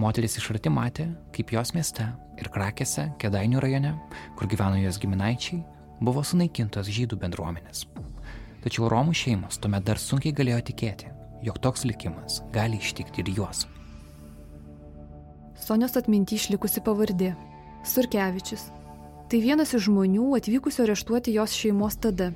[0.00, 1.04] Moteris iš arti matė,
[1.36, 2.06] kaip jos mieste
[2.40, 3.90] ir Krakėse, Kedainių rajone,
[4.38, 5.58] kur gyveno jos giminaičiai,
[6.00, 7.84] buvo sunaikintos žydų bendruomenės.
[8.64, 11.12] Tačiau Romų šeimos tuomet dar sunkiai galėjo tikėti,
[11.44, 13.68] jog toks likimas gali ištikti ir juos.
[15.60, 17.36] Sonios atminti išlikusi pavardė
[17.84, 18.72] Surkevičius.
[19.28, 22.32] Tai vienas iš žmonių atvykusio areštuoti jos šeimos tada,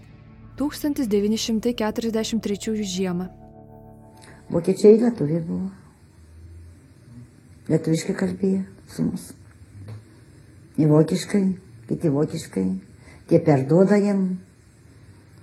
[0.60, 3.37] 1943 žiemą.
[4.50, 5.68] Vokiečiai lietuviai buvo.
[7.68, 9.30] Lietuviškai kalbėjo su mus.
[10.80, 11.42] Į vokiškai,
[11.90, 12.66] kiti vokiškai.
[13.28, 14.22] Tie perduoda jiem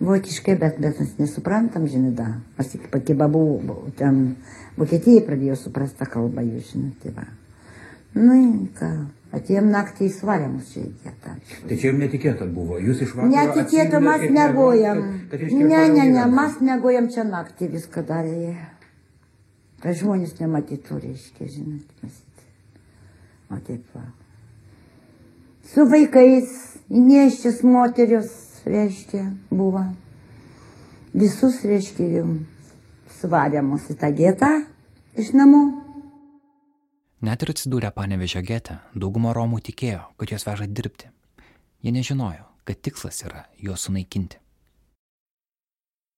[0.01, 2.31] vokiškai, bet, bet mes nesuprantam, žinai, da.
[2.57, 4.35] Aš tik pati buvau, ten
[4.75, 7.23] Vokietijai pradėjo suprasti tą kalbą, jūs žinote, va.
[8.15, 8.33] Nu,
[8.75, 8.89] ką,
[9.35, 11.35] atėjom naktį įsvarę mus čia į getą.
[11.69, 13.31] Tai čia jums netikėta buvo, jūs iš vakaro.
[13.31, 14.33] Netikėto mes negojam.
[14.35, 18.55] negalvojat, kad- kad reiškia Ne, ne, ne, mes negojam čia naktį viską darė.
[19.85, 22.45] Tai žmonės nematytų, reiškia, žinot, matyt.
[23.53, 24.01] O taip va.
[25.69, 26.55] Su vaikais,
[26.89, 28.33] neščias moterius,
[28.65, 29.83] reiškia, buvo.
[31.13, 32.33] Visus, reiškia, jum
[33.19, 34.51] svarė mus į tą getą
[35.21, 35.63] iš namų.
[37.29, 41.13] Net ir atsidūrę panevežio gete, dauguma Romų tikėjo, kad juos veža dirbti.
[41.85, 44.41] Jie nežinojo, kad tikslas yra juos sunaikinti.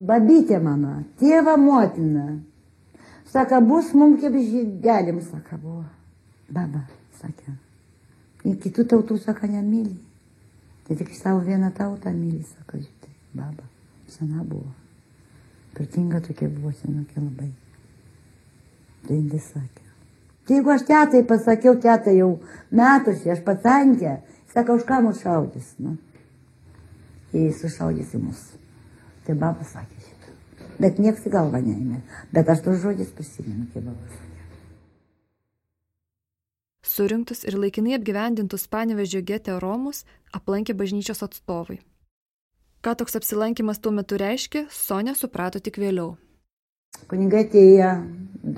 [0.08, 2.38] Babytė mano, tėva motina.
[3.38, 5.84] Saka, bus mums kaip žydelim, saka, buvo.
[6.50, 6.80] Baba,
[7.20, 7.52] sakė.
[8.50, 9.94] Ir kitų tautų, saka, nemyli.
[10.88, 13.14] Tai tik savo vieną tautą myli, saka, žydai.
[13.38, 13.68] Baba,
[14.10, 14.72] sena buvo.
[15.78, 17.52] Turtinga tokia buvo senokė labai.
[19.06, 19.86] Tai indai sakė.
[20.48, 22.32] Tai jeigu aš tetai pasakiau, tetai jau
[22.74, 24.16] metusi, aš pacankė,
[24.56, 25.94] sako, už ką mus šaudys, nu.
[27.38, 28.48] Jis sušaudys į mus.
[29.28, 29.97] Tai baba sakė.
[30.78, 32.04] Bet nieks į galvą neėmė.
[32.34, 34.26] Bet aš tos žodžius prisimenu, kaip sakė.
[36.88, 41.82] Surinktus ir laikinai apgyvendintus Panevežio gete Romus aplankė bažnyčios atstovai.
[42.82, 46.16] Ką toks apsilankimas tuo metu reiškia, Sonė suprato tik vėliau.
[47.12, 47.92] Kunigai atėjo,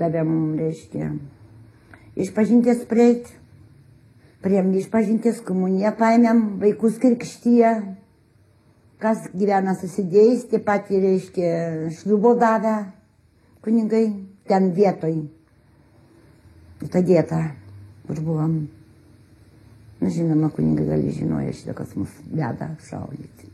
[0.00, 1.10] davė mums, reiškia,
[2.24, 3.36] išpažinties prieiti.
[4.40, 7.74] Priem išpažinties komuniją paėmėm, vaikus krikštyje,
[9.00, 11.52] kas gyvena susidėjęs, tie patys, reiškia,
[12.00, 12.74] šliubo davę
[13.64, 14.04] kunigai
[14.48, 15.16] ten vietoj.
[16.80, 17.40] Į tą vietą,
[18.08, 18.60] kur buvom.
[20.00, 23.50] Na, žinoma, kunigai gali žinojo šitą, kas mus veda šaudyti.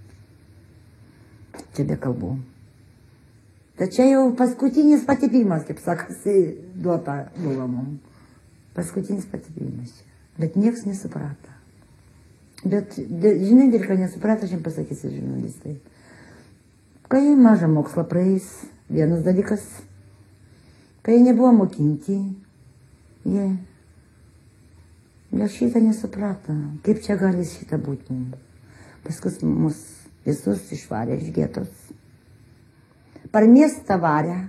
[1.74, 2.36] Čia be kalbų.
[3.76, 6.36] Tačiau jau paskutinis patipimas, kaip sakasi,
[6.80, 8.22] duota buvo mums.
[8.76, 10.14] Paskutinis patipimas čia.
[10.38, 11.55] Bet nieks nesuprato.
[12.66, 15.76] Bet, žinai, dėl ko nesuprato, aš jums pasakysiu, žurnalistai.
[17.06, 18.48] Kai mažą mokslą praeis,
[18.90, 19.62] vienas dalykas,
[21.06, 22.16] kai nebuvo mokinti,
[23.26, 23.46] jie,
[25.30, 26.56] jie šitą nesuprato.
[26.86, 28.42] Kaip čia gali šitą būti mums.
[29.06, 29.78] Paskui mus
[30.26, 31.70] visus išvarė iš vietos.
[33.30, 34.40] Per miestą varė,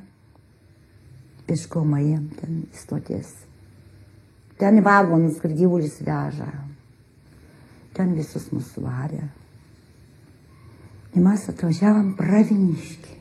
[1.46, 3.36] pieškomą jiem ten stoties.
[4.58, 6.50] Ten vagonus, kur gyvulis veža.
[7.98, 9.24] Ten visus mus varė.
[11.16, 13.16] Ir mes atvažiavam praviniški.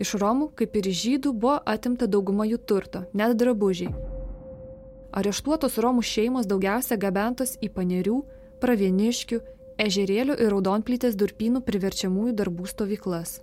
[0.00, 3.92] Iš Romų, kaip ir žydų, buvo atimta dauguma jų turto, net drabužiai.
[5.16, 8.20] Areštuotos Romų šeimos daugiausia gabentos į panerių,
[8.62, 9.40] pravieniškių,
[9.80, 13.40] ežerėlių ir raudonplytės durpynų priverčiamųjų darbų stovyklas.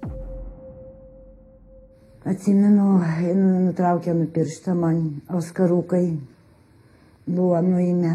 [2.28, 2.88] Atsimenu,
[3.68, 4.98] nutraukė nupirštą man
[5.32, 6.18] auskarukai.
[7.28, 8.14] Buvo nuėmę.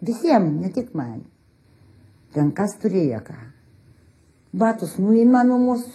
[0.00, 1.20] Visiems, ne tik man.
[2.34, 3.36] Ten kas turėjo ką.
[4.56, 5.92] Batus nuėmė nuo mūsų.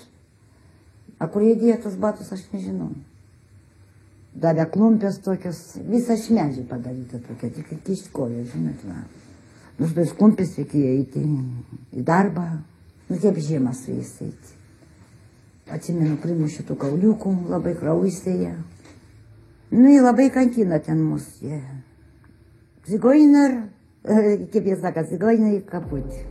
[1.20, 2.92] A kur jie dėjo tos batus, aš nežinau.
[4.36, 9.06] Davė klumpės tokios, visą šmedžią padaryta tokia, tik kišti koją, žinot, va.
[9.80, 11.24] Nors tos klumpės reikėjo eiti
[11.96, 12.44] į darbą,
[13.08, 14.56] nu kaip žiemą su jais eiti.
[15.72, 18.54] Atsimenu, primušė tų kauliukų, labai kraujystėje.
[19.72, 21.26] Nu, jie labai kankina ten mus.
[21.42, 21.58] Jie.
[21.58, 21.85] Zigoiner,
[24.54, 26.24] kaip jie sako, zigoiner kaputį.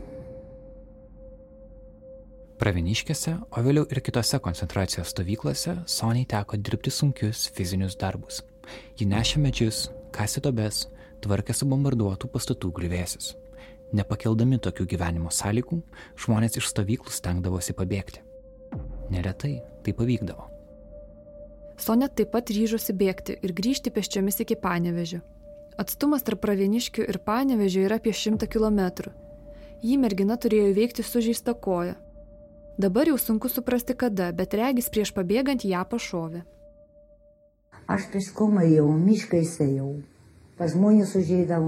[2.55, 8.39] Praviniškėse, o vėliau ir kitose koncentracijos stovyklose Soniai teko dirbti sunkius fizinius darbus.
[8.95, 9.81] Ji nešė medžius,
[10.15, 10.85] kasė dobes,
[11.25, 13.33] tvarkė subombarduotų pastatų grįvėsis.
[13.95, 15.81] Nepakeldami tokių gyvenimo sąlygų,
[16.23, 18.23] žmonės iš stovyklų stengdavosi pabėgti.
[19.11, 20.47] Neretai tai pavykdavo.
[21.75, 25.19] Sonė taip pat ryžosi bėgti ir grįžti pėsčiomis iki Panevežio.
[25.75, 29.09] Atstumas tarp Pravieniškių ir Panevežio yra apie 100 km.
[29.83, 31.97] Jį mergina turėjo įveikti sužeista koja.
[32.79, 36.45] Dabar jau sunku suprasti kada, bet regis prieš pabėgant ją pašovė.
[37.91, 39.89] Aš pieškom ėjau, miškais ėjau,
[40.55, 41.59] pas žmonės užėjau,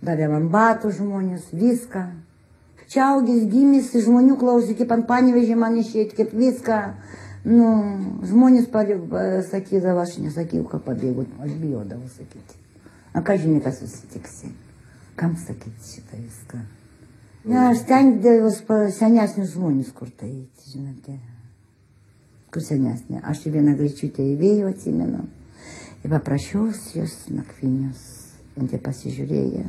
[0.00, 2.06] davė man batų žmonės, viską.
[2.90, 6.80] Čia augęs gimęs, žmonių klausė, kaip ant panevežė man išėjti, kaip viską.
[7.44, 7.68] Nu,
[8.24, 8.72] žmonės
[9.52, 12.56] sakydavo, aš nesakiau, kad pabėgau, aš bijodavau sakyti.
[13.14, 14.52] A ką žinai, kas susitiksi?
[15.18, 16.60] Kam sakyti šitą viską?
[17.44, 20.30] Ne, aš stengdavus pa senesnius žmonės kur tai,
[20.68, 21.16] žinote.
[22.52, 23.22] Kur senesnė.
[23.24, 25.24] Aš į vieną greičiutę įvėjau, atsimenu.
[26.04, 28.02] Ir paprašiaus jos nakvinius.
[28.60, 29.66] Jie pasižiūrėjo.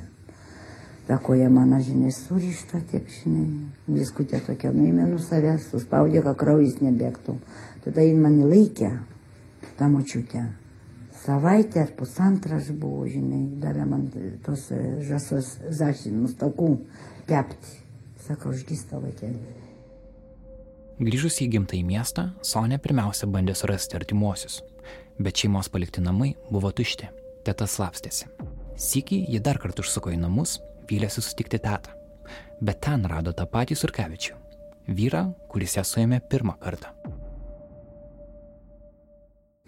[1.07, 3.47] Ta koja mano žinai surišta, tiek žinai.
[3.89, 7.39] Viskutė tokia nuėmė nuo savęs, suspaudė, kad kraujas nebėgtų.
[7.85, 8.93] Tada jin mane laikė,
[9.79, 10.45] tą močiutę.
[11.21, 14.07] Savaitę ar pusantrą aš buvau, žinai, davė man
[14.45, 16.71] tos e, žasos zašinus takų
[17.29, 17.75] kepti.
[18.25, 19.37] Sakau, užgysta vaikelį.
[21.01, 24.59] Grįžus į gimtąjį miestą, Sonė pirmiausia bandė surasti artimuosius,
[25.21, 27.09] bet šeimos palikti namai buvo tušti,
[27.45, 28.29] teta slapstėsi.
[28.81, 30.57] Sykį ji dar kartą užsuko į namus,
[30.89, 31.93] vylėsi sutikti tetą,
[32.61, 34.37] bet ten rado tą patį Surkevičių,
[34.89, 36.93] vyrą, kuris ją suėmė pirmą kartą.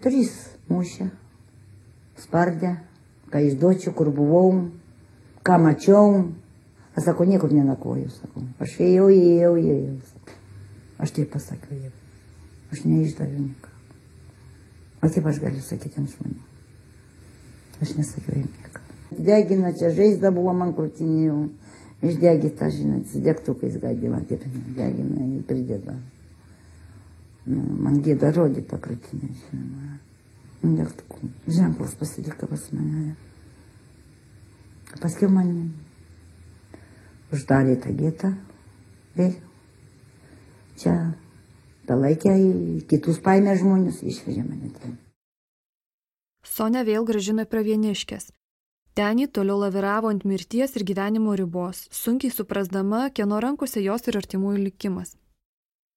[0.02, 0.34] Trys
[0.70, 1.12] mušė,
[2.20, 2.76] spardė,
[3.32, 4.70] ką išduočiau, kur buvau,
[5.46, 6.30] ką mačiau.
[6.94, 8.44] Aš sakau, niekur nenakvoju, sakau.
[8.62, 9.96] Aš ėjau, ėjau, ėjau.
[10.12, 10.38] Sakau.
[11.02, 11.94] Aš taip pasakiau jam.
[12.72, 13.72] Aš neišdaviau nieko.
[15.02, 16.40] O kaip aš galiu sakyti ant žmonių?
[17.82, 18.84] Aš nesakiau jam nieko.
[19.14, 21.48] Degina čia žaizda buvo man krūtinėjau.
[22.04, 24.42] Išdegita, žinot, su degtukais gadima, taip
[24.76, 25.42] degina ir
[30.64, 31.28] Degtukų.
[31.52, 33.14] Ženklas pasiliko pas mane.
[35.02, 35.50] Paskiau man
[37.34, 38.30] uždarė tą getą.
[39.18, 39.34] Vėl
[40.80, 40.94] čia
[41.88, 42.32] palaikė,
[42.90, 44.96] kitus paėmė žmonės, išvežė mane ten.
[46.48, 48.30] Sonia vėl gražino prie vieniškės.
[48.94, 54.20] Ten ji toliau laviravo ant mirties ir gyvenimo ribos, sunkiai suprasdama, kieno rankose jos ir
[54.20, 55.16] artimųjų likimas.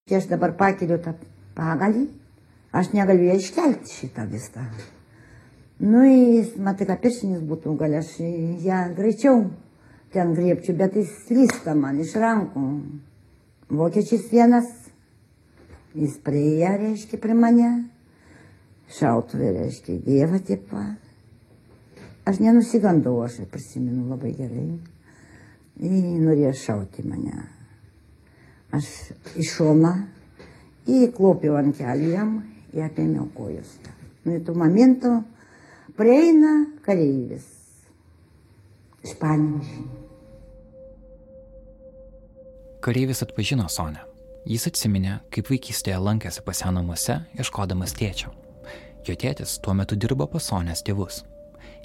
[0.09, 1.13] Kai aš dabar pakeliu tą
[1.53, 2.07] pagalį,
[2.71, 4.65] aš negaliu ją iškelti šitą visą.
[5.79, 8.15] Nu, jis, matai, kad piršinis būtų, gal aš
[8.65, 9.43] ją greičiau
[10.13, 12.63] ten griebčiau, bet jis slysta man iš rankų.
[13.77, 14.69] Vokiečiais vienas,
[15.93, 17.71] jis prieja, reiškia, prie mane,
[18.97, 20.85] šautuvė, reiškia, dievą tipą.
[22.27, 24.69] Aš nenusigandau, aš prisimenu labai gerai.
[25.77, 27.45] Jis norėjo šauti mane.
[28.73, 28.87] Aš
[29.39, 29.93] iš šoną
[30.87, 32.31] įklopiau ant kelių jam
[32.77, 33.77] ir apėmiau kojus.
[34.25, 35.13] Nu, tų momentų
[35.97, 36.53] prieina
[36.85, 37.47] kareivis
[39.05, 39.85] iš Panimžių.
[42.83, 44.03] Kareivis atpažino Sonę.
[44.47, 48.31] Jis atsiminė, kaip vaikystėje lankėsi pas ją namuose, ieškodamas tėčio.
[49.07, 51.23] Jo tėtis tuo metu dirbo pas Sonės tėvus.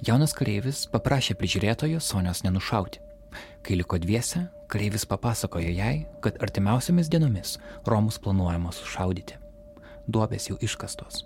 [0.06, 3.02] Jaunas kareivis paprašė prižiūrėtojo Sonės nenušauti.
[3.62, 9.41] Kai liko dviese, kareivis papasakojo jai, kad artimiausiamis dienomis Romus planuojama sušaudyti.
[10.10, 11.22] Duobės jau iškastos.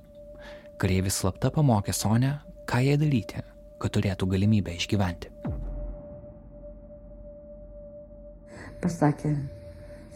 [0.77, 2.35] Kareivis slapta pamokė Sonę,
[2.69, 3.41] ką jai daryti,
[3.81, 5.31] kad turėtų galimybę išgyventi.
[8.83, 9.33] Pasakė,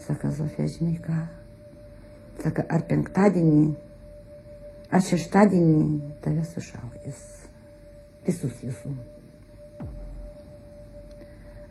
[0.05, 1.17] sako Zofija, žinai ką,
[2.43, 3.65] sako, ar penktadienį,
[4.93, 5.81] ar šeštadienį
[6.21, 7.25] tave sušaudys.
[8.21, 8.93] Visus jūsų.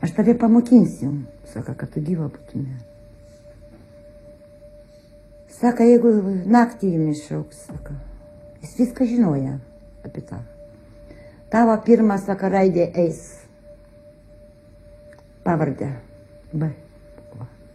[0.03, 1.13] Aš tave pamokinsiu,
[1.53, 2.90] sako, kad tu gyva būtumė.
[5.51, 6.13] Sako, jeigu
[6.49, 7.97] naktį jį iššauks, sako,
[8.63, 9.57] jis viską žinoja
[10.07, 10.39] apie tą.
[11.51, 13.25] Tavo pirmą, sako, raidė eis.
[15.45, 15.91] Pavardę.
[16.53, 16.71] B.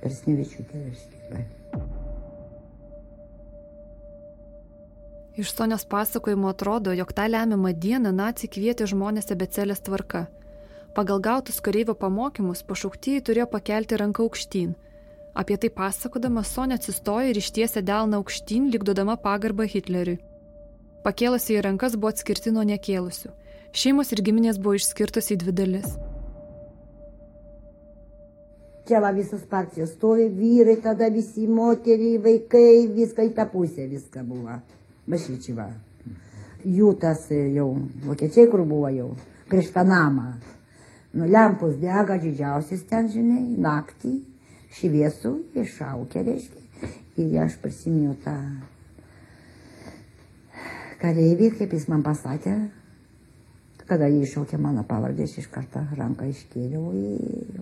[0.01, 1.15] Persnevičiūtė, reiškia.
[5.35, 10.21] Iš Sonios pasakojimo atrodo, jog tą lemiamą dieną nacijai kvietė žmonės abecelės tvarka.
[10.95, 14.69] Pagal gautus kareivio pamokymus pašauktieji turėjo pakelti ranką aukštyn.
[15.35, 20.21] Apie tai pasakodama Sonė atsistojo ir ištiesė delną aukštyn, likdodama pagarbą Hitleriui.
[21.03, 23.33] Pakėlusi į rankas buvo atskirti nuo nekėlusių.
[23.75, 25.97] Šeimos ir giminės buvo išskirtos į dvi dalis.
[28.87, 34.23] Čia va visos partijos stovi, vyrai, tada visi moteriai, vaikai, viską į tą pusę viską
[34.29, 34.55] buvo.
[35.11, 35.65] Bašyčiva.
[36.63, 37.67] Jų tas jau,
[38.05, 39.09] vokiečiai kur buvo jau,
[39.51, 40.29] prieš tą namą.
[41.11, 44.13] Nu, lempus dega didžiausias ten, žinai, naktį,
[44.75, 46.63] šviesų, iššaukė, reiškia.
[47.21, 48.35] Ir aš prisimenu tą
[50.99, 52.55] kareivį, kaip jis man pasakė,
[53.85, 56.89] kada jį iššaukė mano pavardę, aš iš karto ranką iškėliau.
[56.97, 57.61] Ir...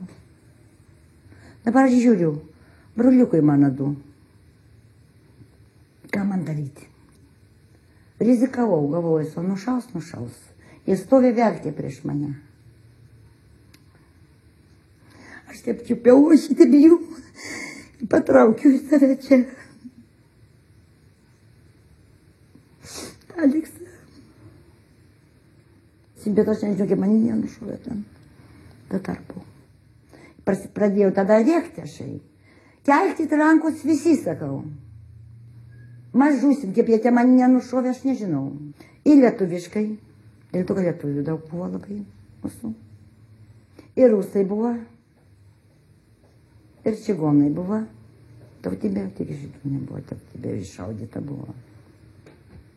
[1.65, 2.31] Dabar aš žiūriu,
[2.97, 3.91] broliukai mano du.
[6.13, 6.89] Ką man daryti?
[8.23, 10.35] Rizikavau, galvoju, o nušaus, nušaus.
[10.87, 12.33] Jis stovi verkė prieš mane.
[15.53, 16.97] Aš taip čiupiau, aš šitą bijau.
[18.09, 19.43] Patraukiu į save čia.
[23.37, 23.83] Aleksą.
[26.33, 27.99] bet aš nežinau, kaip mane nenušovė ten.
[28.89, 29.43] Tuo tarpu.
[30.45, 31.99] Pradėjau tada rėkti aš.
[32.87, 34.63] Kelkit rankus visi, sakau.
[36.17, 38.47] Mes žūsim, kaip jie tie mane nenušovė, aš nežinau.
[39.05, 39.85] Ir lietuviškai.
[40.53, 41.99] Dėl to, kad lietuvių daug buvo labai
[42.41, 42.73] mūsų.
[44.01, 44.73] Ir rusai buvo.
[46.83, 47.79] Ir čigonai buvo.
[48.63, 51.51] Tautybė, tik žydų nebuvo, tautybė iššaudyta buvo.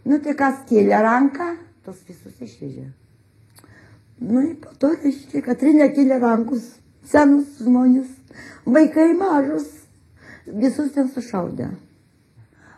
[0.07, 1.53] Nu tai kas kėlė ranką,
[1.87, 2.87] tos visus išvežė.
[4.27, 6.69] Nu ir po to, reiškia, Katrinė kėlė rankus,
[7.07, 8.09] senus žmonės,
[8.67, 9.67] vaikai mažus,
[10.47, 11.73] visus ten sušaudė.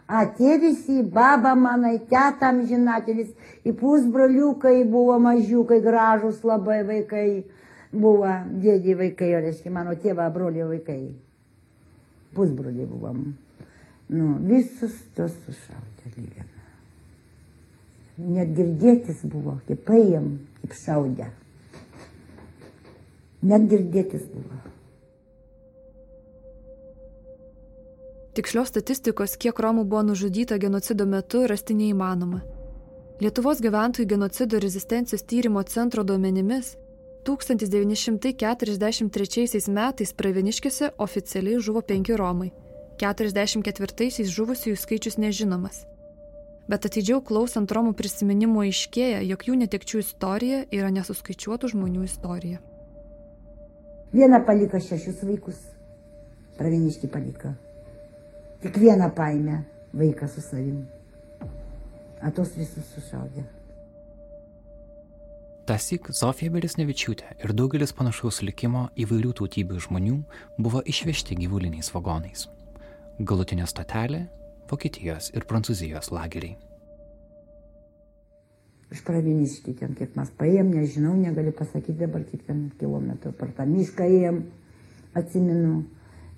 [0.09, 3.29] Atė visi, baba manai, tetam žinatelis,
[3.69, 7.27] į pusbroliukai buvo mažiukai, gražus labai vaikai
[7.93, 8.29] buvo,
[8.63, 11.15] dėdį vaikai, reiškia, mano tėva, brolio vaikai.
[12.37, 13.23] Pusbroliai buvom.
[14.09, 16.47] Nu, visus tos sušaudė lygiai.
[18.19, 20.33] Net girdėtis buvo, kaip paėm,
[20.63, 21.29] kaip šaudė.
[23.49, 24.59] Net girdėtis buvo.
[28.35, 32.43] Tikslios statistikos, kiek Romų buvo nužudyta genocido metu, rasti neįmanoma.
[33.19, 36.77] Lietuvos gyventojų genocido rezistencijos tyrimo centro duomenimis
[37.29, 42.57] 1943 metais Praveniškėse oficialiai žuvo penki Romai,
[43.03, 45.85] 44-aisiais žuvusiųjų skaičius nežinomas.
[46.69, 52.59] Bet atidžiau klausant Romų prisiminimų aiškėja, jog jų netekčių istorija yra nesuskaičiuotų žmonių istorija.
[54.13, 55.59] Vieną paliko šešius vaikus.
[56.57, 57.53] Praveniški paliko.
[58.65, 59.61] Tik vieną paėmė
[59.93, 60.89] vaiką su savim.
[62.25, 63.58] O tos visus sušaudė.
[65.69, 70.15] Tasik Zofija Beresnevičiūtė ir daugelis panašaus likimo įvairių tautybių žmonių
[70.65, 72.47] buvo išvežti gyvuliniais vagonais.
[73.21, 74.23] Galutinė stotelė-
[74.71, 76.57] Vokietijos ir Prancūzijos lageriai.
[78.97, 83.67] Iš praviniški ten, kiek mes paėjom, nežinau, negaliu pasakyti dabar, kiek ten kilometrų per tą
[83.69, 84.39] mišką ėjom,
[85.21, 85.83] atsimenu.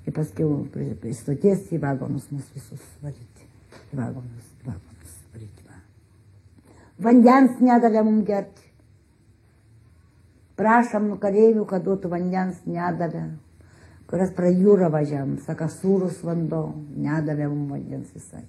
[0.09, 3.47] Ir paskui prie stoties į vagonus mus visus varyti.
[3.93, 5.69] Į vagonus, į vagonus varyti.
[5.69, 5.79] Va.
[6.99, 8.70] Vandens nedavė mums gerti.
[10.61, 13.31] Prašom kareivių, kad duotų vandens, nedavė.
[14.11, 18.43] Kurias pra jūrą važiavam, saka, sūrus vanduo, nedavė mums vandens visai.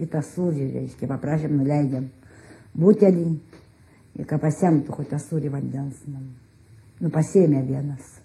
[0.00, 2.06] Į tą sūrį, reiškia, paprašėm, nuleidėm
[2.76, 3.26] butelį,
[4.16, 6.04] ir kad pasemtų kokią sūrį vandens.
[6.06, 8.16] Nu, pasėmė vienas.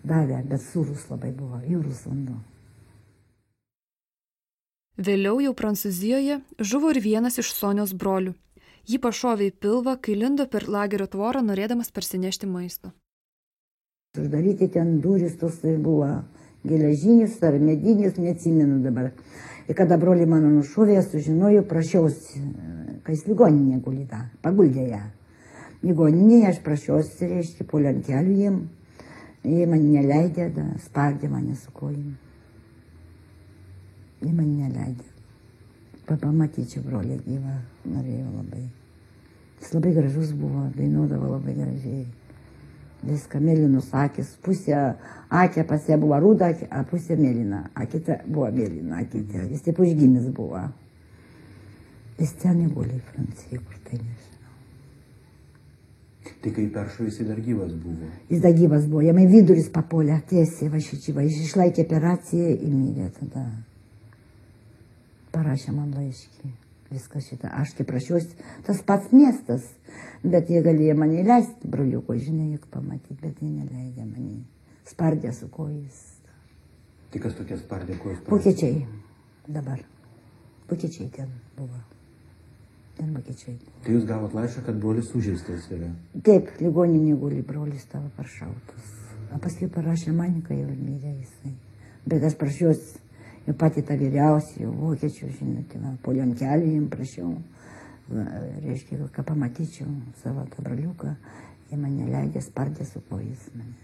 [0.00, 2.38] Davė, bet sūrus labai buvo, jūrus vanduo.
[5.00, 8.34] Vėliau jau Prancūzijoje žuvo ir vienas iš Sonios brolių.
[8.88, 12.94] Jį pašovė į pilvą, kai lindo per lagerio tvorą, norėdamas parsinešti maisto.
[14.18, 16.08] Uždaryti ten duris, tos tai buvo
[16.66, 19.12] geležinis ar medinis, neatsimenu dabar.
[19.68, 22.42] Ir kada broliai mano nušovė, sužinojau, prašiausi,
[23.04, 25.04] kad jis ligoninė gulita, paguldė ją.
[25.86, 28.58] Ligoninėje aš prašiausi, reiškia, po lentelių jiem.
[29.44, 32.18] Jie man neleidė, da, spardė mane su kojim.
[34.20, 35.09] Jie man neleidė.
[36.10, 37.52] Pa- Pamatyčiau brolį gyvą,
[37.86, 38.64] norėjau labai.
[39.60, 42.06] Jis labai gražus buvo, dainuodavo labai gražiai.
[43.06, 44.74] Viską mėlynus akis, pusė
[45.32, 49.46] akė pas ją buvo ruda, a pusė mėlyna, a kita buvo mėlyna, akitė.
[49.52, 50.66] Jis taip užgimęs buvo.
[52.18, 54.26] Jis ten neguli į Franciją, kur tai nežinau.
[56.42, 58.10] Tai kai peršovė jisai dar gyvas buvo.
[58.28, 62.50] Jis dar gyvas buvo, jam į viduris papolė, tiesiai va šičia, va, jis išlaikė operaciją
[62.58, 63.46] ir mirė tada.
[65.34, 66.52] Parašė man laiškį.
[66.90, 67.52] Viskas šitą.
[67.54, 68.34] Aš kaip prašiausi,
[68.66, 69.68] tas pats miestas.
[70.26, 74.40] Bet jie galėjo mane leisti, broliuko, žinai, juk pamatyti, bet jie neleidė mane.
[74.90, 76.00] Spardė su kojais.
[77.10, 78.24] Tai kas tokie spardė kojos?
[78.26, 78.82] Vokiečiai
[79.46, 79.80] dabar.
[80.70, 81.78] Vokiečiai ten buvo.
[82.98, 83.56] Ten vokiečiai.
[83.84, 85.92] Tai jūs gavot laišką, kad brolis sužeistas yra.
[86.26, 88.96] Taip, ligoninė guli, brolis tavo paršautas.
[89.30, 91.54] O paskui parašė man, kai jau mirė jisai.
[92.10, 92.98] Bet aš prašiausi,
[93.46, 97.34] jau pati tą vyriausią, jau vokiečių, žinote, va, po lentelį jam prašiau.
[98.10, 101.12] Reiškia, ką pamatyčiau savo tą braliuką,
[101.70, 103.76] jie mane leidė, spardė su kojais mane.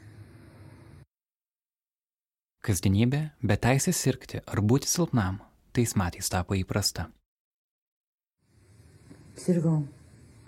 [2.67, 5.39] Kasdienybė, be teisės sirgti ar būti silpnam,
[5.71, 7.07] tais metais tapo įprasta.
[9.39, 9.85] Sirgau.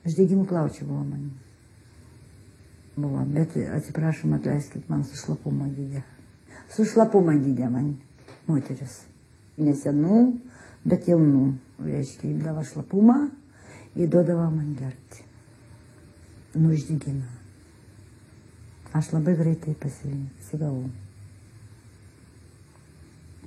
[0.08, 1.28] Ždegimų plaučių buvo man.
[2.98, 6.02] Buvo, bet atsiprašom, atleiskit man su šlapumą gydė.
[6.74, 7.92] Su šlapumą gydė man
[8.48, 9.02] moteris.
[9.58, 10.20] Nesenų,
[10.88, 11.46] bet jaunų.
[11.78, 13.18] Reiškia, įdavo šlapumą,
[13.94, 15.22] įduodavo man gerti.
[16.56, 17.28] Nu, uždegimą.
[18.98, 20.88] Aš labai greitai pasigavau.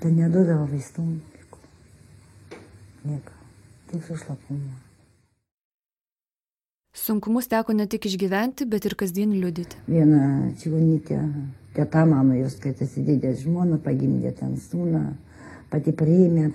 [0.01, 1.03] Tai neduodavo vaistų.
[3.09, 3.35] Nieko.
[3.91, 4.71] Tik su šlapumu.
[7.01, 9.79] Sunkumus teko ne tik išgyventi, bet ir kasdien liudyti.
[9.89, 11.17] Viena čiūnytė,
[11.75, 15.03] teta mano jos, kai atsisidėjo žmona, pagimdė ten sūną,
[15.71, 16.51] pati priėmė.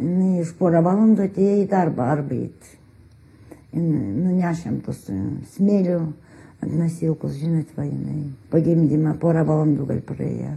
[0.00, 2.68] Jis porą valandų atėjo į darbą arba įt.
[3.74, 5.02] Nunešėm tos
[5.54, 5.98] smėlių
[6.60, 8.30] ant nasilkos, žinot, va jinai.
[8.52, 10.54] Pagimdymą porą valandų gal praėjo.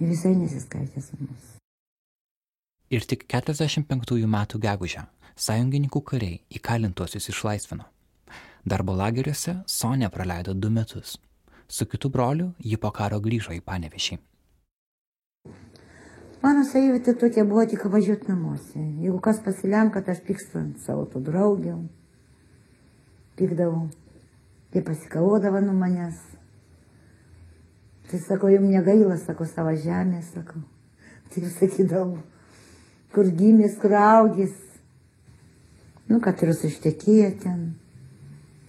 [0.00, 1.56] Ir visai nesiskaitė su mus.
[2.90, 5.06] Ir tik 45 metų gegužę
[5.40, 7.86] sąjungininkų kariai įkalintuosius išlaisvino.
[8.66, 11.16] Darbo lageriuose Sonė praleido du metus.
[11.70, 14.16] Su kitu broliu ji po karo grįžo į Panevėšį.
[16.42, 18.80] Mano savivitė tokia buvo tik važiuoti namuose.
[19.04, 21.76] Jeigu kas pasiliam, kad aš pykstu ant savo tų draugių,
[23.38, 23.84] pykdavau.
[24.74, 26.18] Tai pasikalodavo nuo manęs.
[28.10, 30.64] Tai sako, jums negaila, sako, savo žemė, sako.
[31.30, 32.18] Tai sakydavau,
[33.14, 34.58] kur gimės, kur augės.
[36.10, 37.62] Nu, kad turiu suštekėję ten.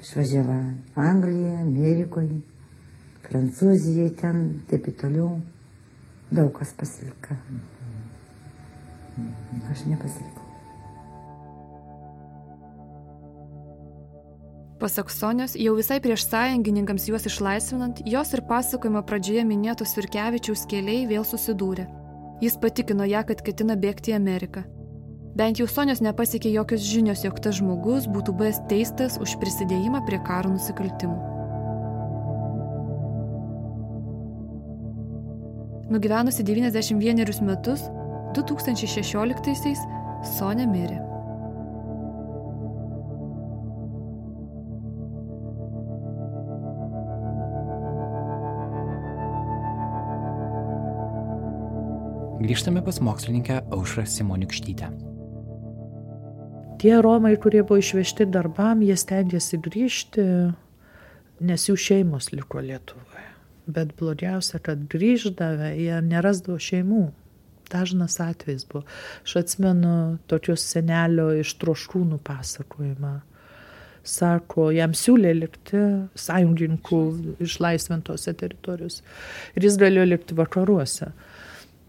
[0.02, 0.62] Išvažiavo
[1.02, 2.42] Angliją, Amerikoje,
[3.32, 5.40] Prancūzijoje ten, taip ir toliau.
[6.32, 7.38] Daug kas pasilika.
[9.72, 10.42] Aš nepasilikau.
[14.82, 21.06] Pasak Sonios, jau visai prieš sąjungininkams juos išlaisvinant, jos ir pasakojimo pradžioje minėtos Virkevičiaus keliai
[21.08, 21.86] vėl susidūrė.
[22.42, 24.66] Jis patikino ją, kad ketina bėgti į Ameriką.
[25.38, 30.20] Bent jau Sonios nepasiekė jokios žinios, jog tas žmogus būtų buvęs teistas už prisidėjimą prie
[30.26, 31.31] karo nusikaltimų.
[35.92, 37.82] Nugyvenusi 91 metus,
[38.32, 39.82] 2016-aisiais
[40.38, 41.00] Sonė mirė.
[52.40, 54.88] Grįžtame pas mokslininkę Aušrą Simonikštytę.
[56.80, 60.24] Tie Romai, kurie buvo išvežti darbam, jie stengiasi grįžti,
[61.52, 63.28] nes jų šeimos liko Lietuvoje.
[63.72, 67.08] Bet blogiausia, kad grįždavę, jie nerasdavo šeimų.
[67.72, 68.84] Dažnas atvejs buvo.
[69.24, 69.94] Aš atsimenu
[70.28, 73.14] tokius senelio iš troškūnų pasakojimą.
[74.02, 75.82] Sako, jam siūlė likti
[76.18, 77.02] sąjungininkų
[77.46, 79.06] išlaisvintose teritorijose.
[79.56, 81.12] Ir jis galėjo likti vakaruose.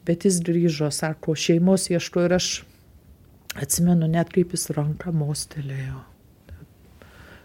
[0.06, 2.52] Bet jis grįžo, sako, šeimos ieško ir aš
[3.56, 6.02] atsimenu net kaip jis ranką mostelėjo.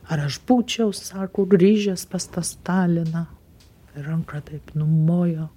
[0.08, 3.26] Ar aš būčiau, sako, grįžęs pas tą Staliną.
[4.06, 5.50] Ranką taip numojo.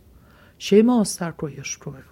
[0.61, 2.09] Šeimos, sako, ieškojo.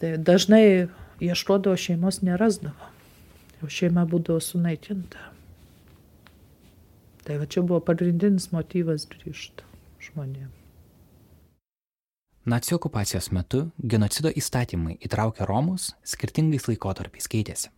[0.00, 0.88] Tai dažnai
[1.20, 2.88] ieškodavo šeimos nerasdavo.
[3.60, 5.26] Jau šeima būdavo sunaikinta.
[7.24, 9.66] Tai va čia buvo pagrindinis motyvas grįžti
[10.08, 10.56] žmonėms.
[12.48, 17.68] Nacijų okupacijos metu genocido įstatymai įtraukę Romus skirtingais laikotarpiais keitėsi.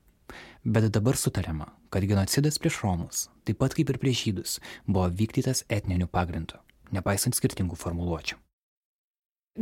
[0.62, 5.64] Bet dabar sutariama, kad genocidas prieš Romus, taip pat kaip ir prieš žydus, buvo vykdytas
[5.72, 6.60] etniniu pagrindu,
[6.94, 8.38] nepaisant skirtingų formuluočių.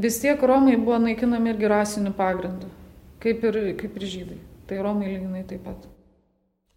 [0.00, 2.68] Vis tiek Romai buvo naikinami irgi rasiniu pagrindu,
[3.22, 4.42] kaip ir, kaip ir žydai.
[4.70, 5.88] Tai Romai lyginai taip pat.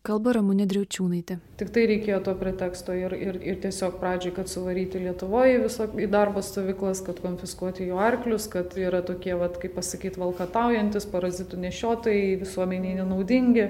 [0.04, 1.38] Kalba Ramūnė Driaučiūnaitė.
[1.62, 6.10] Tik tai reikėjo to preteksto ir, ir, ir tiesiog pradžiai, kad suvaryti Lietuvoje viso, į
[6.12, 12.34] darbo stovyklas, kad konfiskuoti jų arklius, kad yra tokie, vat, kaip pasakyti, valkataujantis, parazitų nešiotojai,
[12.42, 13.70] visuomeniai nenaudingi.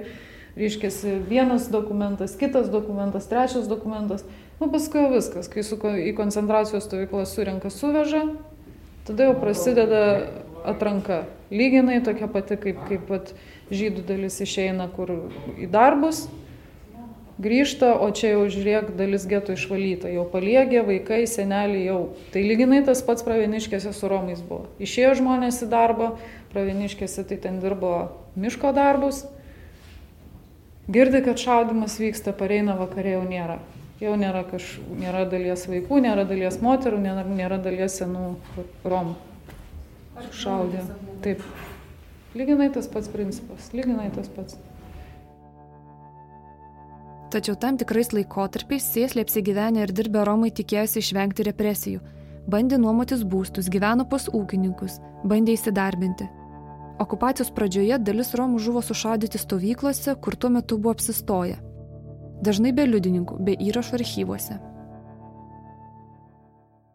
[0.56, 0.90] Reiškia,
[1.26, 4.22] vienas dokumentas, kitas dokumentas, trečias dokumentas.
[4.60, 8.28] Nu, paskui viskas, kai su, į koncentracijos stovyklą surenka suveža,
[9.08, 10.04] tada jau prasideda
[10.64, 11.24] atranka.
[11.54, 13.34] Lyginai tokia pati, kaip, kaip pat
[13.74, 15.12] žydų dalis išeina kur
[15.58, 16.28] į darbus,
[17.42, 22.02] grįžta, o čia jau žiūrėk dalis getų išvalyta, jau paliegė, vaikai, seneliai jau.
[22.34, 24.68] Tai lyginai tas pats pravieniškėse su Romais buvo.
[24.78, 26.14] Išėjo žmonės į darbą,
[26.54, 29.26] pravieniškėse tai ten dirbo miško darbus,
[30.88, 33.60] girdi, kad šaudimas vyksta, pareina vakarė jau nėra.
[34.04, 38.34] Jau nėra, kaž, nėra dalies vaikų, nėra dalies moterų, nėra, nėra dalies senų
[38.84, 39.16] Romų.
[40.36, 40.84] Šaudė.
[41.24, 41.42] Taip.
[42.36, 44.58] Lyginai tas pats principas, lyginai tas pats.
[47.34, 52.02] Tačiau tam tikrais laikotarpiais sėsliai apsigyvenę ir dirbę Romai tikėjosi išvengti represijų.
[52.50, 56.28] Bandė nuomotis būstus, gyveno pas ūkininkus, bandė įsidarbinti.
[57.02, 61.58] Okupacijos pradžioje dalis Romų žuvo sušaudyti stovyklose, kur tuo metu buvo apsistoję.
[62.44, 64.60] Dažnai be liudininkų, be įrašų archyvuose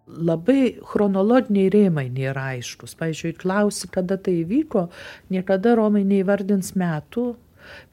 [0.08, 2.96] labai chronologiniai rėmai nėra aiškus.
[2.98, 4.88] Pavyzdžiui, klausi, kada tai įvyko,
[5.32, 7.30] niekada Romai neįvardins metų,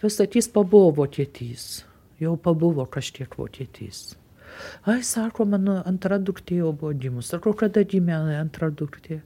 [0.03, 1.83] vis sakys pabuvo Vokietys,
[2.21, 4.13] jau pabuvo kažkiek Vokietys.
[4.85, 7.29] Ai, sako, mano antra duktė jau buvo gimus.
[7.33, 9.21] Sako, kada gimė antra duktė.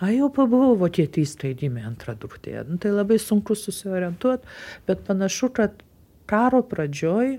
[0.00, 2.58] Ai, jau pabuvo Vokietys, kai gimė antra duktė.
[2.68, 4.56] Nu, tai labai sunku susiorientuoti,
[4.88, 5.82] bet panašu, kad
[6.30, 7.36] karo pradžioj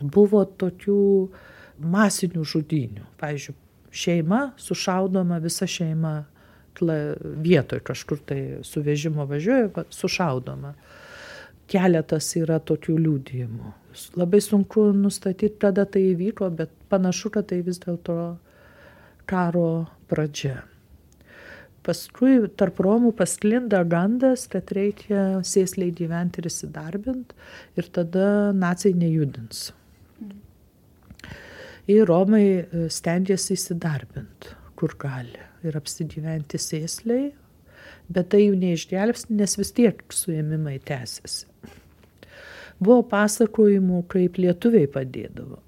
[0.00, 1.00] buvo tokių
[1.80, 3.06] masinių žudinių.
[3.20, 3.56] Pavyzdžiui,
[3.90, 6.20] šeima sušaudoma, visa šeima
[6.80, 10.74] vietoj kažkur tai su vežimo važiuoja, sušaudoma.
[11.70, 13.72] Keletas yra tokių liūdėjimų.
[14.14, 18.16] Labai sunku nustatyti, kada tai įvyko, bet panašu, kad tai vis dėlto
[19.30, 19.70] karo
[20.10, 20.60] pradžia.
[21.86, 27.36] Paskui tarp Romų pasklinda gandas, kad reikia sėsliai gyventi ir įsidarbinti
[27.80, 29.70] ir tada nacijai nejudins.
[31.90, 37.30] Ir Romai e, stengiasi įsidarbinti, kur gali ir apsigyventi sėsliai,
[38.12, 41.48] bet tai jų neišgelbsti, nes vis tiek suėmimai tęsiasi.
[42.80, 45.60] Buvo pasakojimų, kaip lietuviai padėdavo.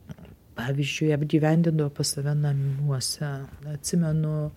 [0.57, 3.29] Pavyzdžiui, apgyvendindavo pas save namuose.
[3.73, 4.51] Atsimenu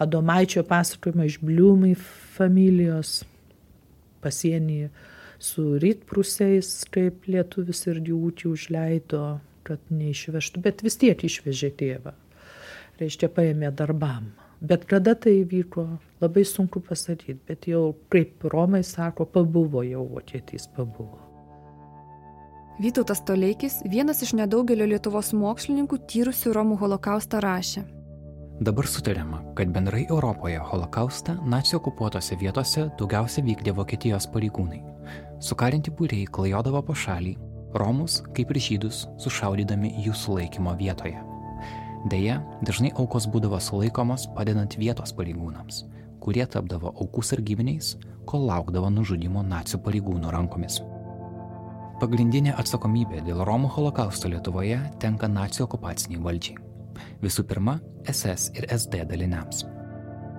[0.00, 1.94] Adomaičio pasakojimą iš Bliumai
[2.36, 3.20] familijos
[4.24, 4.90] pasienyje
[5.40, 9.24] su rytprusiais, kaip lietuvis ir jų ūkį užleido,
[9.64, 12.12] kad neišvežtų, bet vis tiek išvežė tėvą.
[13.00, 14.32] Reiškia, paėmė darbam.
[14.60, 15.86] Bet kada tai įvyko,
[16.20, 21.29] labai sunku pasakyti, bet jau kaip Romai sako, pabuvo jau vokietys pabuvo.
[22.80, 27.82] Vytautas Toleikis, vienas iš nedaugelio Lietuvos mokslininkų tyrusių Romų holokaustą rašė.
[28.64, 34.80] Dabar sutariama, kad bendrai Europoje holokaustą nacijų okupuotose vietose daugiausia vykdė Vokietijos pareigūnai.
[35.44, 37.34] Sukarinti būriai klajodavo po šalį,
[37.76, 41.20] Romus, kaip ir žydus, sušaudydami jų sulaikymo vietoje.
[42.08, 45.82] Deja, dažnai aukos būdavo sulaikomos padedant vietos pareigūnams,
[46.24, 50.80] kurie tapdavo aukų sargybiniais, kol laukdavo nužudimo nacijų pareigūnų rankomis.
[52.00, 56.56] Pagrindinė atsakomybė dėl Romų holokausto Lietuvoje tenka nacijų okupaciniai valdžiai.
[57.20, 57.74] Visų pirma,
[58.08, 59.66] SS ir SD daliniams.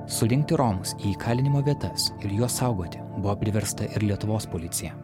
[0.09, 4.95] Surinkti Romus į įkalinimo vietas ir juos saugoti buvo priversta ir Lietuvos policija.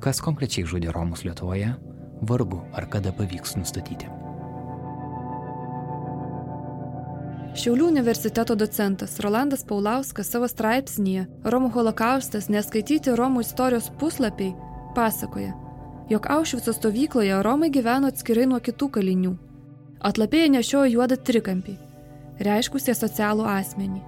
[0.00, 1.74] Kas konkrečiai žudė Romus Lietuvoje,
[2.22, 4.08] vargu ar kada pavyks nustatyti.
[7.58, 14.54] Šiaulių universiteto docentas Rolandas Paulauskas savo straipsnėje Romų holokaustas neskaityti Romų istorijos puslapiai
[14.94, 15.52] pasakoja,
[16.08, 19.36] jog Aušvico stovykloje Romai gyveno atskirai nuo kitų kalinių.
[20.08, 21.74] Atlapėje nešiojo juodą trikampį,
[22.46, 24.00] reiškusi socialų asmenį,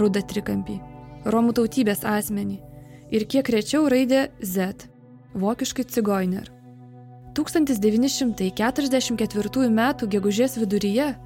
[0.00, 0.80] rudą trikampį,
[1.28, 2.58] Romų tautybės asmenį
[3.10, 4.74] ir kiek rečiau raidė Z,
[5.34, 6.52] vokiškai cigoiner.
[7.34, 9.80] 1944 m.
[10.14, 11.16] gegužės viduryje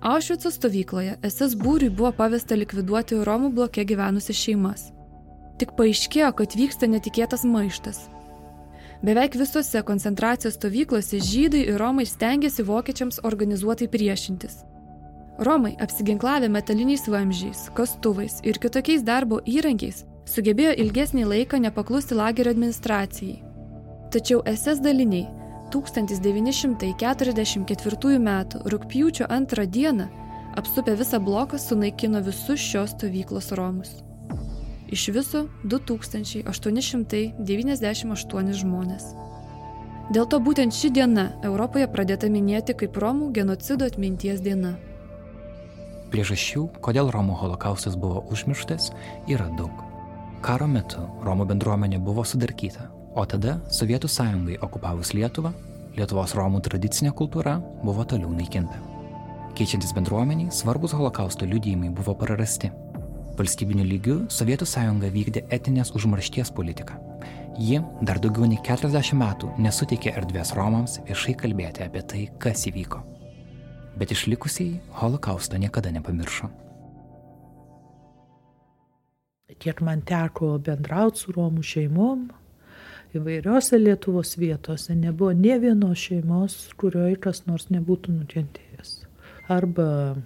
[0.00, 4.92] Aušvico stovykloje SS būriui buvo pavesta likviduoti Romų bloke gyvenusias šeimas.
[5.56, 8.10] Tik paaiškėjo, kad vyksta netikėtas maištas.
[9.02, 14.56] Beveik visose koncentracijos stovyklose žydai ir Romai stengiasi vokiečiams organizuotai priešintis.
[15.38, 23.42] Romai, apsiginklavę metaliniais vamzdžiais, kastuvais ir kitokiais darbo įrankiais, sugebėjo ilgesnį laiką nepaklusti lagerio administracijai.
[24.10, 25.28] Tačiau SS daliniai
[25.74, 28.44] 1944 m.
[28.72, 30.08] rūpjūčio 2 d.
[30.56, 34.05] apsupę visą bloką sunaikino visus šios stovyklos romus.
[34.92, 39.04] Iš viso 2898 žmonės.
[40.14, 44.78] Dėl to būtent ši diena Europoje pradėta minėti kaip Romų genocido atminties diena.
[46.12, 48.94] Priežasčių, kodėl Romų holokaustas buvo užmirštas,
[49.26, 49.74] yra daug.
[50.46, 55.54] Karo metu Romų bendruomenė buvo sudarkyta, O tada Sovietų sąjungai okupavus Lietuvą,
[55.96, 58.76] Lietuvos Romų tradicinė kultūra buvo toliau naikinta.
[59.56, 62.68] Keičiantis bendruomeniai, svarbus holokausto liudijimai buvo prarasti.
[63.36, 66.94] Valstybiniu lygiu Sovietų sąjunga vykdė etinės užmaršties politiką.
[67.60, 73.02] Ji dar daugiau nei 40 metų nesuteikė erdvės Romams viešai kalbėti apie tai, kas įvyko.
[74.00, 76.48] Bet išlikusiai holokausto niekada nepamiršo.
[79.60, 82.22] Kiek man teko bendrauti su Romų šeimom,
[83.16, 88.96] įvairiose Lietuvos vietose nebuvo ne vienos šeimos, kurioje kas nors nebūtų nukentėjęs.
[89.52, 90.16] Arba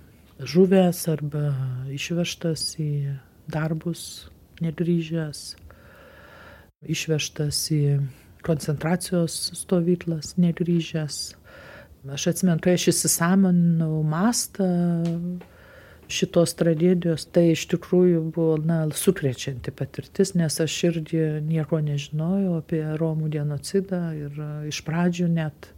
[0.46, 1.50] žuvęs, arba
[1.92, 3.16] išvežtas į
[3.50, 4.30] darbus,
[4.60, 5.54] negryžęs,
[6.86, 7.82] išvežtas į
[8.46, 11.20] koncentracijos stovyklas, negryžęs.
[12.08, 14.68] Aš atsimenu, kai aš įsisamoninau mastą,
[16.10, 22.82] šitos tragedijos tai iš tikrųjų buvo na sukrečianti patirtis nes aš irgi nieko nežinojau apie
[23.00, 25.70] romų genocidą ir iš pradžių net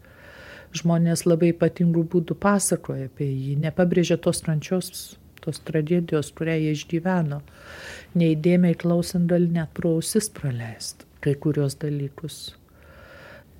[0.77, 7.43] žmonės labai ypatingų būdų pasakoja apie jį nepabrėžia tos kančios tos tragedijos kurią jie išgyveno
[8.18, 12.43] neįdėmiai klausant gali net pro ausis praleist kai kuriuos dalykus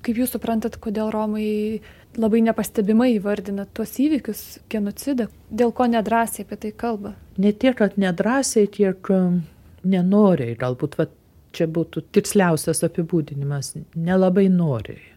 [0.03, 1.79] Kaip jūs suprantat, kodėl Romai
[2.19, 4.41] labai nepastebimai įvardina tuos įvykius,
[4.71, 7.13] genocidą, dėl ko nedrasiai apie tai kalba?
[7.39, 9.39] Ne tiek, kad nedrasiai, tiek um,
[9.87, 11.07] nenoriai, galbūt va,
[11.55, 15.12] čia būtų tiksliausias apibūdinimas, nelabai noriai.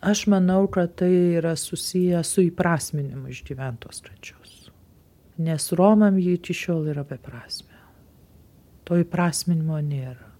[0.00, 4.70] Aš manau, kad tai yra susiję su įprasminimu išgyventos kančios.
[5.36, 7.76] Nes Romam jį iki šiol yra beprasme.
[8.88, 10.30] To įprasminimo nėra.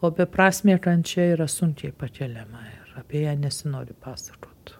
[0.00, 4.78] O beprasmė kančia yra sunkiai pakeliama ir apie ją nesinori pasakoti.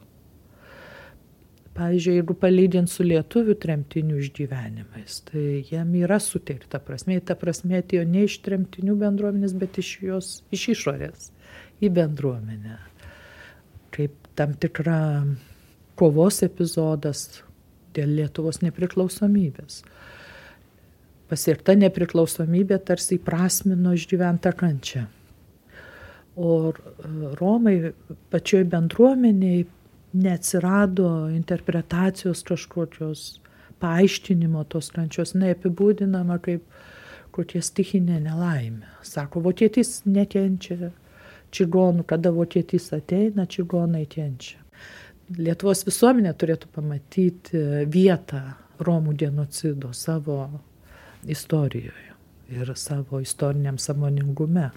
[1.78, 8.08] Pavyzdžiui, jeigu palydint su lietuvių tremtinių išgyvenimais, tai jam yra suteikta prasme, ta prasme atėjo
[8.08, 11.28] ne iš tremtinių bendruomenės, bet iš jos, iš išorės
[11.84, 12.87] į bendruomenę.
[14.38, 14.98] Tam tikra
[15.98, 17.42] kovos epizodas
[17.96, 19.82] dėl Lietuvos nepriklausomybės.
[21.28, 25.08] Pasiekta nepriklausomybė tarsi įprasmino išgyventą kančią.
[26.38, 26.70] O
[27.40, 27.90] Romai
[28.30, 29.66] pačioj bendruomeniai
[30.14, 33.24] neatsirado interpretacijos kažkokios
[33.82, 36.64] paaiškinimo tos kančios, neapibūdinama kaip
[37.34, 38.86] kokia stichinė nelaimė.
[39.06, 40.92] Sako, vokietys nekenčia
[41.54, 44.60] čigonų, kada vokietys ateina, čigonai kenčia.
[45.36, 47.60] Lietuvos visuomenė turėtų pamatyti
[47.92, 48.42] vietą
[48.80, 50.38] Romų genocido savo
[51.26, 52.14] istorijoje
[52.54, 54.70] ir savo istoriniam samoningume.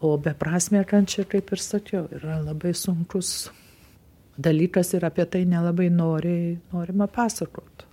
[0.00, 3.50] O beprasmė kančia, kaip ir sakiau, yra labai sunkus
[4.36, 7.86] dalykas ir apie tai nelabai noriai norima pasakoti.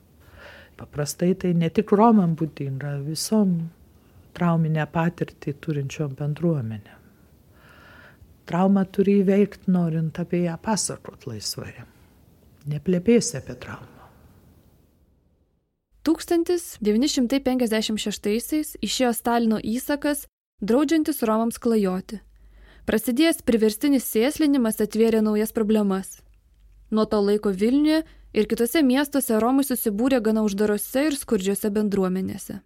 [0.77, 3.55] Paprastai tai ne tik Romam būdinga, visom
[4.33, 7.02] trauminę patirtį turinčiom bendruomenėm.
[8.49, 11.73] Traumą turi įveikti, norint apie ją pasakot laisvai.
[12.67, 13.87] Neplepėsi apie traumą.
[16.03, 20.27] 1956-aisiais išėjo Stalino įsakas,
[20.59, 22.19] draudžiantis Romams klajoti.
[22.83, 26.19] Prasidėjęs priverstinis sėslinimas atvėrė naujas problemas.
[26.91, 28.03] Nuo to laiko Vilniuje
[28.35, 32.59] ir kitose miestuose Romai susibūrė gana uždarose ir skurdžiose bendruomenėse.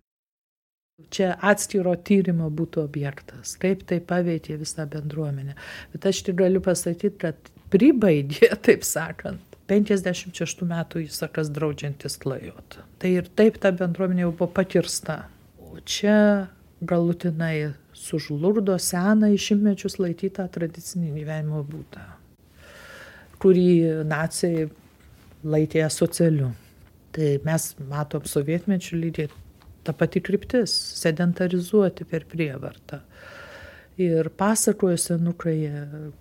[1.14, 5.54] Čia atskiro tyrimo būtų objektas, kaip tai paveikė visą bendruomenę.
[5.94, 12.80] Bet aš tik galiu pasakyti, kad pribaigė, taip sakant, 56 metų įsakas draudžiantis klajot.
[12.98, 15.26] Tai ir taip ta bendruomenė jau buvo pakirsta.
[15.62, 16.48] O čia
[16.82, 22.06] galutinai sužlugdo seną išimtmečius laikytą tradicinį gyvenimo būdą
[23.42, 24.68] kurį nacijai
[25.48, 26.52] laikė socialiu.
[27.16, 29.30] Tai mes matom sovietmečių lygiai
[29.88, 33.02] ta pati kryptis- sedentarizuoti per prievartą.
[33.98, 35.56] Ir pasakojo senukai,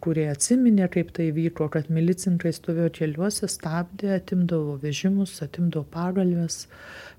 [0.01, 6.63] kurie atsiminė, kaip tai vyko, kad milicininkai stovėjo keliuose, stabdė, atimdavo vežimus, atimdavo pagalvės.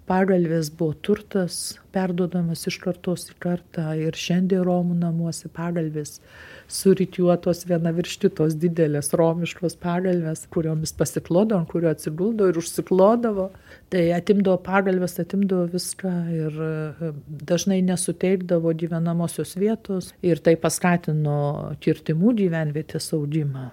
[0.09, 6.21] Pagalvės buvo turtas, perdodamas iš kartos į kartą ir šiandien Romų namuose pagalvės
[6.67, 13.51] surikiuotos viena virš kitos didelės romiškos pagalvės, kuriomis pasiklodavo, ant kurio atsiguldo ir užsiklodavo.
[13.87, 17.11] Tai atimdavo pagalbės, atimdavo viską ir e,
[17.47, 21.37] dažnai nesuteikdavo gyvenamosios vietos ir tai paskatino
[21.79, 23.69] kirtimų gyvenvietės augimą,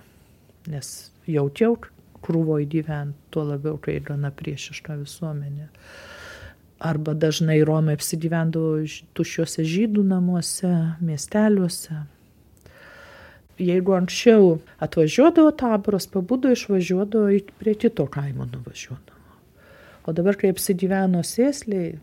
[0.71, 0.91] nes
[1.27, 1.75] jaučiau
[2.25, 5.67] krūvo įgyventi, tuo labiau, kai gana priešiška visuomenė.
[6.85, 8.85] Arba dažnai Romai apsigyvendavo
[9.19, 10.71] tuščiuose žydų namuose,
[11.03, 12.05] miesteliuose,
[13.59, 19.14] jeigu anksčiau atvažiuodavo taboras, pabudo išvažiuodavo prie kito kaimo nuvažiuodavo.
[20.05, 21.95] O dabar, kai apsigyveno sėsliai,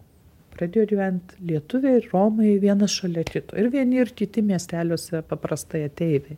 [0.55, 3.57] pradėjo gyventi lietuviai ir romai vienas šalia kito.
[3.57, 6.37] Ir vieni ir kiti miesteliuose paprastai ateiviai.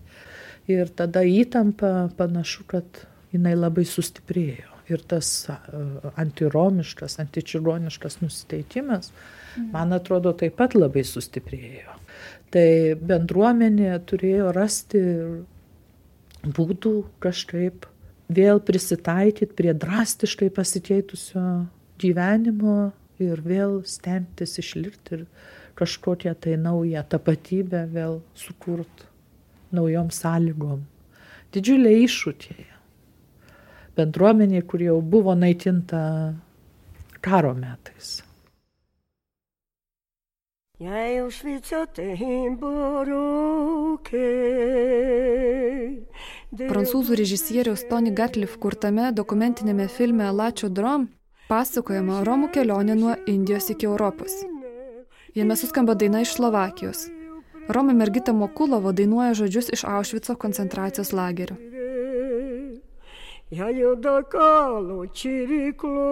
[0.71, 3.03] Ir tada įtampa panašu, kad
[3.33, 4.69] jinai labai sustiprėjo.
[4.91, 5.29] Ir tas
[6.19, 9.13] antiromiškas, antičigoniškas nusiteikimas,
[9.71, 11.95] man atrodo, taip pat labai sustiprėjo.
[12.51, 12.67] Tai
[12.99, 15.01] bendruomenė turėjo rasti
[16.43, 16.93] būdų
[17.23, 17.87] kažkaip
[18.29, 21.43] vėl prisitaikyti prie drastiškai pasikeitusio
[21.99, 25.25] gyvenimo ir vėl stengtis išlikti ir
[25.79, 29.09] kažkokią tai naują tapatybę vėl sukurti
[29.73, 30.83] naujom sąlygom.
[31.53, 32.67] Didžiuliai iššūkiai.
[33.97, 36.33] Bendruomenė, kur jau buvo naikinta
[37.21, 38.23] karo metais.
[40.81, 44.23] Jei užvicotai barokai.
[46.53, 51.07] Prancūzų režisieriaus Tony Gatlif kurtame dokumentinėme filme Lačio Drom
[51.49, 54.35] pasakojama Romų kelionė nuo Indijos iki Europos.
[55.33, 57.07] Jame suskamba daina iš Slovakijos.
[57.73, 61.57] Romė mergita Mokulovo dainuoja žodžius iš Aušvico koncentracijos lagerio.
[63.49, 66.03] Ja jodakalo čirikloro.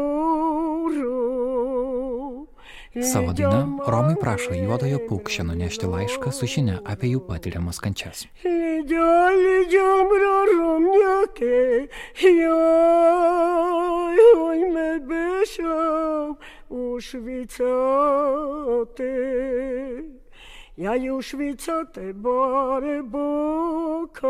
[3.00, 8.28] Savo daina Romai prašo juodojo paukščio nunešti laišką su žinia apie jų patiriamas kančias.
[20.78, 24.28] Ja już widzę te bory boka,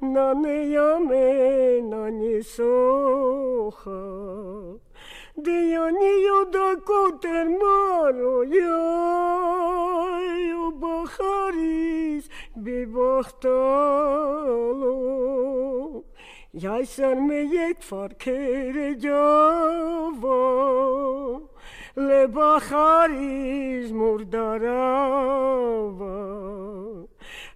[0.00, 3.90] na niejamy, na nie socha.
[5.44, 8.64] Διονύον τα κούτερ μάρο γιάι
[10.66, 13.66] ο μπαχαρίς μπιβαχτάλο
[16.50, 20.36] Γιάι σαν με γέκ φαρκέρε γιάβο.
[21.94, 22.26] Λε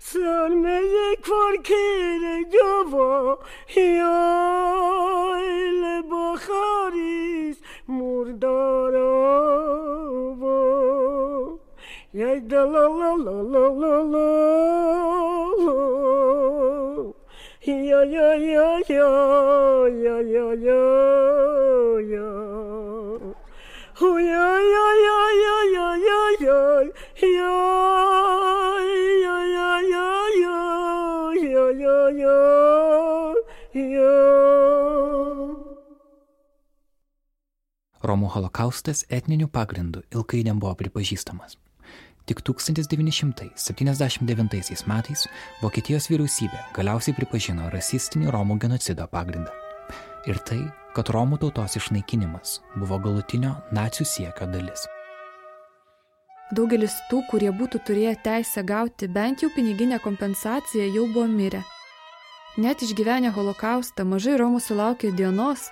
[0.03, 3.39] Sormeye cualquier yo
[3.77, 4.17] yo
[5.83, 9.11] le bajaris murdaro
[12.15, 14.29] Yay da la la la la la la
[17.61, 19.09] Ya ya ya ya
[20.01, 20.81] ya ya ya
[22.11, 22.29] ya
[24.01, 26.59] Oh ya ya ya ya ya ya ya
[27.21, 28.30] ya
[38.01, 41.57] Romų holokaustas etniniu pagrindu ilgai nebuvo pripažįstamas.
[42.27, 45.29] Tik 1979 metais
[45.63, 49.53] Vokietijos vyriausybė galiausiai pripažino rasistinį Romų genocido pagrindą.
[50.29, 50.61] Ir tai,
[50.95, 54.81] kad Romų tautos išnaikinimas buvo galutinio nacijų siekio dalis.
[56.51, 61.63] Daugelis tų, kurie būtų turėję teisę gauti bent jau piniginę kompensaciją, jau buvo mirę.
[62.59, 65.69] Net išgyvenę holokaustą mažai Romų sulaukė dienos,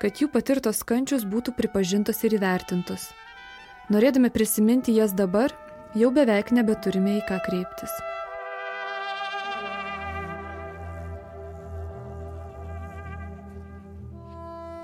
[0.00, 3.10] kad jų patirtos kančios būtų pripažintos ir įvertintos.
[3.92, 5.52] Norėdami prisiminti jas dabar,
[5.92, 7.92] jau beveik nebeturime į ką kreiptis.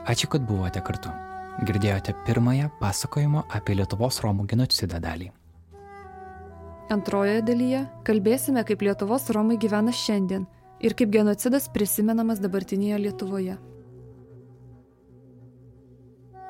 [0.04, 1.08] Ačiū, kad buvote kartu.
[1.64, 5.32] Girdėjote pirmąją pasakojimo apie Lietuvos Romų genocidą dalį.
[6.92, 10.48] Antrojoje dalyje kalbėsime, kaip Lietuvos Romai gyvena šiandien
[10.80, 13.58] ir kaip genocidas prisimenamas dabartinėje Lietuvoje.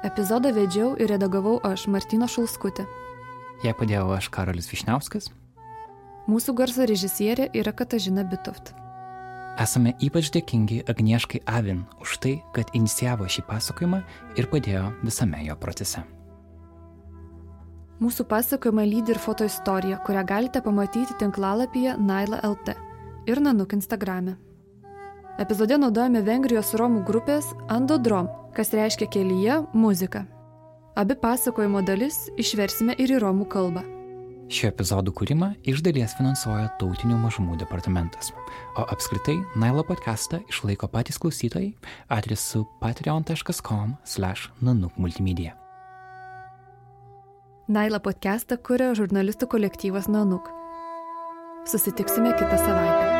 [0.06, 2.86] Epizodą vedžiau ir redagavau aš, Martino Šulskutė.
[3.64, 5.28] Jei padėjau aš Karolis Višniauskas,
[6.30, 8.74] Mūsų garso režisierė yra Katažina Bitoft.
[9.58, 14.02] esame ypač dėkingi Agnieškai Avin už tai, kad inicijavo šį pasakojimą
[14.36, 16.04] ir padėjo visame jo procese.
[18.00, 22.89] Mūsų pasakojimą lydi ir foto istorija, kurią galite pamatyti tinklalapyje Naila LT
[23.30, 24.32] ir Nanuk Instagrame.
[25.40, 30.26] Epizode naudojame Vengrijos Romų grupės Andodrom, kas reiškia kelyje muzika.
[30.98, 33.82] Abi pasakojimo dalis išversime ir į Romų kalbą.
[34.50, 38.32] Šio epizodų kūrimą iš dalies finansuoja Tautinių mažumų departamentas,
[38.74, 41.70] o apskritai Nailo podcastą išlaiko patys klausytojai
[42.10, 45.54] adresu patreon.com/nanuk multimedia.
[47.70, 50.50] Naila podcastą kuria žurnalistų kolektyvas Nanuk.
[51.70, 53.19] Susitiksime kitą savaitę.